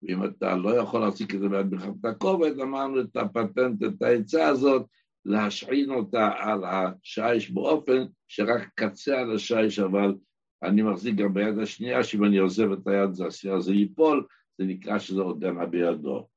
ואם 0.03 0.25
אתה 0.25 0.57
לא 0.57 0.77
יכול 0.77 1.01
להחזיק 1.01 1.35
את 1.35 1.41
זה 1.41 1.49
ביד 1.49 1.67
מלחמת 1.67 2.05
הכובד, 2.05 2.61
אמרנו 2.61 3.01
את 3.01 3.17
הפטנט, 3.17 3.83
את 3.83 4.03
העצה 4.03 4.49
הזאת, 4.49 4.87
להשעין 5.25 5.91
אותה 5.91 6.31
על 6.39 6.65
השיש 6.65 7.51
באופן 7.51 8.05
שרק 8.29 8.69
קצה 8.75 9.21
על 9.21 9.35
השיש, 9.35 9.79
אבל 9.79 10.15
אני 10.63 10.83
מחזיק 10.83 11.15
גם 11.15 11.35
ביד 11.35 11.59
השנייה, 11.59 12.05
שאם 12.05 12.25
אני 12.25 12.39
עוזב 12.39 12.73
את 12.73 12.87
היד 12.87 13.13
זה, 13.13 13.25
זה 13.59 13.73
ייפול, 13.73 14.27
זה 14.59 14.65
נקרא 14.65 14.99
שזה 14.99 15.21
עודנה 15.21 15.67
בידו. 15.67 16.29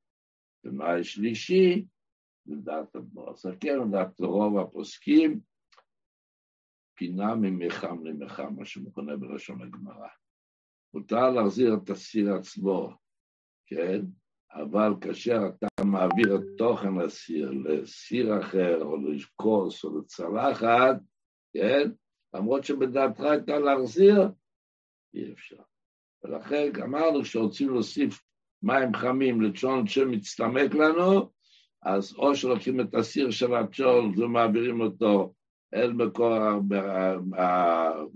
ומה 0.64 0.94
השלישי, 0.94 1.86
לדעת 2.48 2.96
אדמו"ר 2.96 3.32
הסכם, 3.32 3.88
לדעת 3.88 4.20
רוב 4.20 4.58
הפוסקים, 4.58 5.40
פינה 6.96 7.36
ממחם 7.36 8.06
למחם, 8.06 8.54
מה 8.58 8.66
שמכונה 8.66 9.18
בלשון 9.18 9.62
הגמרא. 9.62 10.08
מותר 10.94 11.30
להחזיר 11.30 11.74
את 11.84 11.90
הסיר 11.90 12.34
עצמו, 12.34 12.90
כן? 13.66 14.02
אבל 14.54 14.94
כאשר 15.02 15.40
אתה 15.50 15.84
מעביר 15.84 16.36
את 16.36 16.42
תוכן 16.58 17.00
הסיר 17.06 17.52
לסיר 17.52 18.40
אחר, 18.40 18.84
או 18.84 18.98
לכוס, 18.98 19.84
או 19.84 20.00
לצלחת, 20.00 20.96
כן? 21.54 21.92
למרות 22.34 22.64
שבדעתך 22.64 23.22
הייתה 23.22 23.60
להחזיר, 23.60 24.22
אי 25.14 25.34
אפשר. 25.34 25.62
ולכן 26.24 26.72
אמרנו 26.84 27.26
שרוצים 27.26 27.70
להוסיף 27.70 28.24
מים 28.64 28.94
חמים 28.94 29.42
לצ'ון 29.42 29.88
שמצטמק 29.88 30.74
לנו, 30.74 31.32
אז 31.84 32.16
או 32.16 32.36
שלוקחים 32.36 32.82
את 32.82 32.96
הסיר 32.96 33.32
של 33.32 33.54
הצ'ול 33.54 34.12
ומעבירים 34.18 34.82
אותו 34.82 35.34
אל 35.74 35.94
מקור 35.94 36.34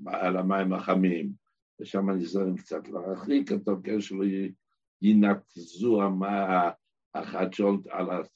על 0.05 0.37
המים 0.37 0.73
החמים, 0.73 1.31
ושם 1.79 2.09
נזרים 2.09 2.55
קצת 2.55 2.87
להרחיק 2.87 3.51
אותו, 3.51 3.71
כדי 3.83 4.01
שלא 4.01 4.25
ינקזו 5.01 6.01
החדשות 7.15 7.87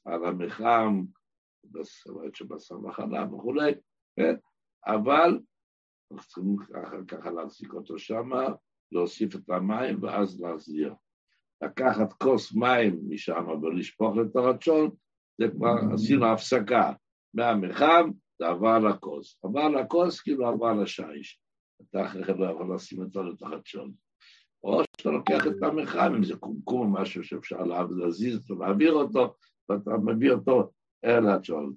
על, 0.05 0.25
המחם, 0.25 1.03
בסרט 1.63 2.35
שבשר 2.35 2.77
מחנה 2.77 3.33
וכולי, 3.33 3.71
כן? 4.15 4.35
אבל 4.87 5.39
צריכים 6.17 6.55
אחר 6.85 7.05
כך 7.07 7.25
להחזיק 7.25 7.73
אותו 7.73 7.99
שם, 7.99 8.29
להוסיף 8.91 9.35
את 9.35 9.49
המים 9.49 10.03
ואז 10.03 10.41
להחזיר. 10.41 10.93
לקחת 11.63 12.13
כוס 12.13 12.55
מים 12.55 12.99
משם 13.09 13.47
ולשפוך 13.61 14.15
את 14.21 14.35
הרצון, 14.35 14.89
זה 15.37 15.47
כבר 15.55 15.75
עשינו 15.93 16.25
הפסקה. 16.25 16.93
מהמחם 17.33 18.09
זה 18.43 18.49
עבר 18.49 18.79
לכוס. 18.79 19.39
עבר 19.43 19.69
לכוס 19.69 20.21
כאילו 20.21 20.47
עבר 20.47 20.73
לשיש. 20.73 21.39
אתה 21.81 22.05
אחרי 22.05 22.23
כן 22.23 22.37
לא 22.37 22.45
יכול 22.45 22.75
לשים 22.75 22.99
אותו 22.99 23.23
לתוך 23.23 23.51
הצ'ון. 23.51 23.91
או 24.63 24.81
שאתה 24.97 25.09
לוקח 25.09 25.47
את 25.47 25.63
המחם, 25.63 26.13
אם 26.17 26.23
זה 26.23 26.35
קומקום 26.35 26.95
או 26.95 27.01
משהו 27.01 27.23
שאפשר 27.23 27.63
להזיז 27.89 28.35
אותו, 28.35 28.63
להעביר 28.63 28.93
אותו, 28.93 29.35
ואתה 29.69 29.91
מביא 30.05 30.31
אותו 30.31 30.71
אל 31.05 31.27
הצ'ון. 31.27 31.73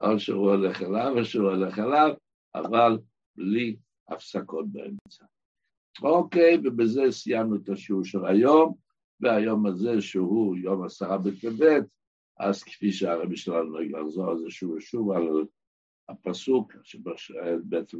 או 0.00 0.20
שהוא 0.20 0.50
הולך 0.50 0.82
אליו 0.82 1.18
או 1.18 1.24
שהוא 1.24 1.50
הולך 1.50 1.78
אליו, 1.78 2.14
אבל 2.54 2.98
בלי 3.36 3.76
הפסקות 4.08 4.66
באמצע. 4.72 5.24
אוקיי, 6.02 6.58
ובזה 6.64 7.02
סיימנו 7.10 7.56
את 7.56 7.68
השיעור 7.68 8.04
של 8.04 8.26
היום, 8.26 8.74
והיום 9.20 9.66
הזה 9.66 10.00
שהוא 10.00 10.56
יום 10.56 10.84
עשרה 10.84 11.18
בטבת, 11.18 11.84
אז 12.38 12.62
כפי 12.62 12.92
שהרבי 12.92 13.36
שלנו 13.36 13.64
נוהג 13.64 13.92
לחזור 13.92 14.30
על 14.30 14.38
זה 14.38 14.50
שוב 14.50 14.70
ושוב, 14.70 15.10
על 15.10 15.28
הפסוק, 16.08 16.72
שבעצם 16.84 17.98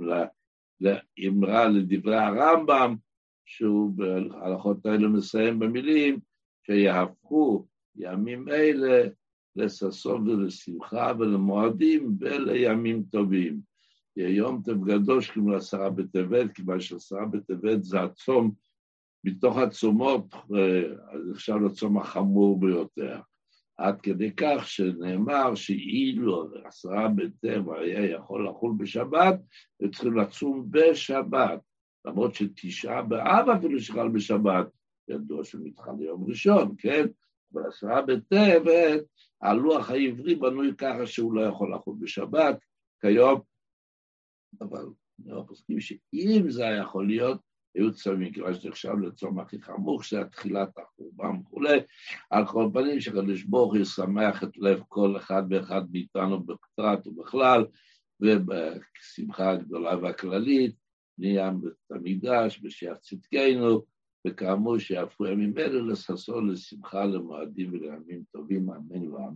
לאמרה 0.81 1.69
לדברי 1.69 2.17
הרמב"ם, 2.17 2.97
שהוא 3.45 3.93
בהלכות 3.97 4.87
האלה 4.87 5.09
מסיים 5.09 5.59
במילים, 5.59 6.19
שיהפכו 6.67 7.67
ימים 7.97 8.49
אלה 8.49 9.09
לששון 9.57 10.29
ולשמחה 10.29 11.13
ולמועדים 11.19 12.17
ולימים 12.21 13.03
טובים. 13.11 13.61
יום 14.17 14.63
טוב 14.65 14.91
גדוש 14.91 15.31
כמו 15.31 15.55
עשרה 15.55 15.91
בטבת, 15.91 16.53
כיוון 16.55 16.81
שעשרה 16.81 17.27
בטבת 17.27 17.85
זה 17.85 18.01
הצום, 18.03 18.53
מתוך 19.25 19.57
הצומות 19.59 20.35
נחשב 21.31 21.55
לצום 21.55 21.99
החמור 21.99 22.61
ביותר. 22.61 23.21
עד 23.77 24.01
כדי 24.01 24.31
כך 24.37 24.69
שנאמר 24.69 25.55
שאילו 25.55 26.49
עשרה 26.65 27.09
בטבע 27.09 27.79
היה 27.79 28.11
יכול 28.11 28.49
לחול 28.49 28.75
בשבת, 28.79 29.41
הם 29.81 29.91
צריכים 29.91 30.17
לצום 30.17 30.67
בשבת, 30.71 31.61
למרות 32.05 32.35
שתשעה 32.35 33.03
באב 33.03 33.49
אפילו 33.49 33.81
שחל 33.81 34.09
בשבת, 34.09 34.67
ידוע 35.09 35.45
שמתחל 35.45 36.01
יום 36.01 36.25
ראשון, 36.29 36.75
כן? 36.79 37.07
אבל 37.53 37.63
עשרה 37.69 38.03
בטבת, 38.03 39.05
הלוח 39.43 39.91
העברי 39.91 40.35
בנוי 40.35 40.75
ככה 40.79 41.07
שהוא 41.07 41.35
לא 41.35 41.41
יכול 41.41 41.75
לחול 41.75 41.97
בשבת, 42.01 42.59
כיום 43.01 43.41
אבל 44.61 44.87
אנחנו 45.27 45.47
חושבים 45.47 45.81
שאם 45.81 46.45
זה 46.49 46.65
היה 46.65 46.77
יכול 46.77 47.07
להיות, 47.07 47.41
היו 47.75 47.93
צמים, 47.93 48.33
כיוון 48.33 48.55
שזה 48.55 48.69
נחשב 48.69 48.99
לצום 49.03 49.41
הכי 49.41 49.63
חמור, 49.63 50.03
שזה 50.03 50.25
תחילת 50.25 50.79
החורבן 50.79 51.41
וכולי, 51.41 51.79
על 52.31 52.47
כל 52.47 52.71
פנים 52.73 53.01
שקדוש 53.01 53.43
ברוך 53.43 53.73
הוא 53.73 53.83
ישמח 53.83 54.43
את 54.43 54.57
לב 54.57 54.83
כל 54.89 55.17
אחד 55.17 55.43
ואחד 55.51 55.83
מאיתנו 55.93 56.43
בפרט 56.45 57.07
ובכלל, 57.07 57.67
ובשמחה 58.21 59.51
הגדולה 59.51 59.99
והכללית, 59.99 60.77
נהיה 61.19 61.51
בית 61.51 61.73
המקדש, 61.91 62.59
בשיח 62.59 62.97
צדקנו, 62.99 63.83
וכאמור 64.27 64.79
שיהפכו 64.79 65.27
ימים 65.27 65.59
אלה 65.59 65.83
לששון 65.83 66.51
לשמחה, 66.51 67.05
למועדים 67.05 67.73
ולימים 67.73 68.23
טובים, 68.33 68.71
אמן 68.71 69.13
ואמן. 69.13 69.33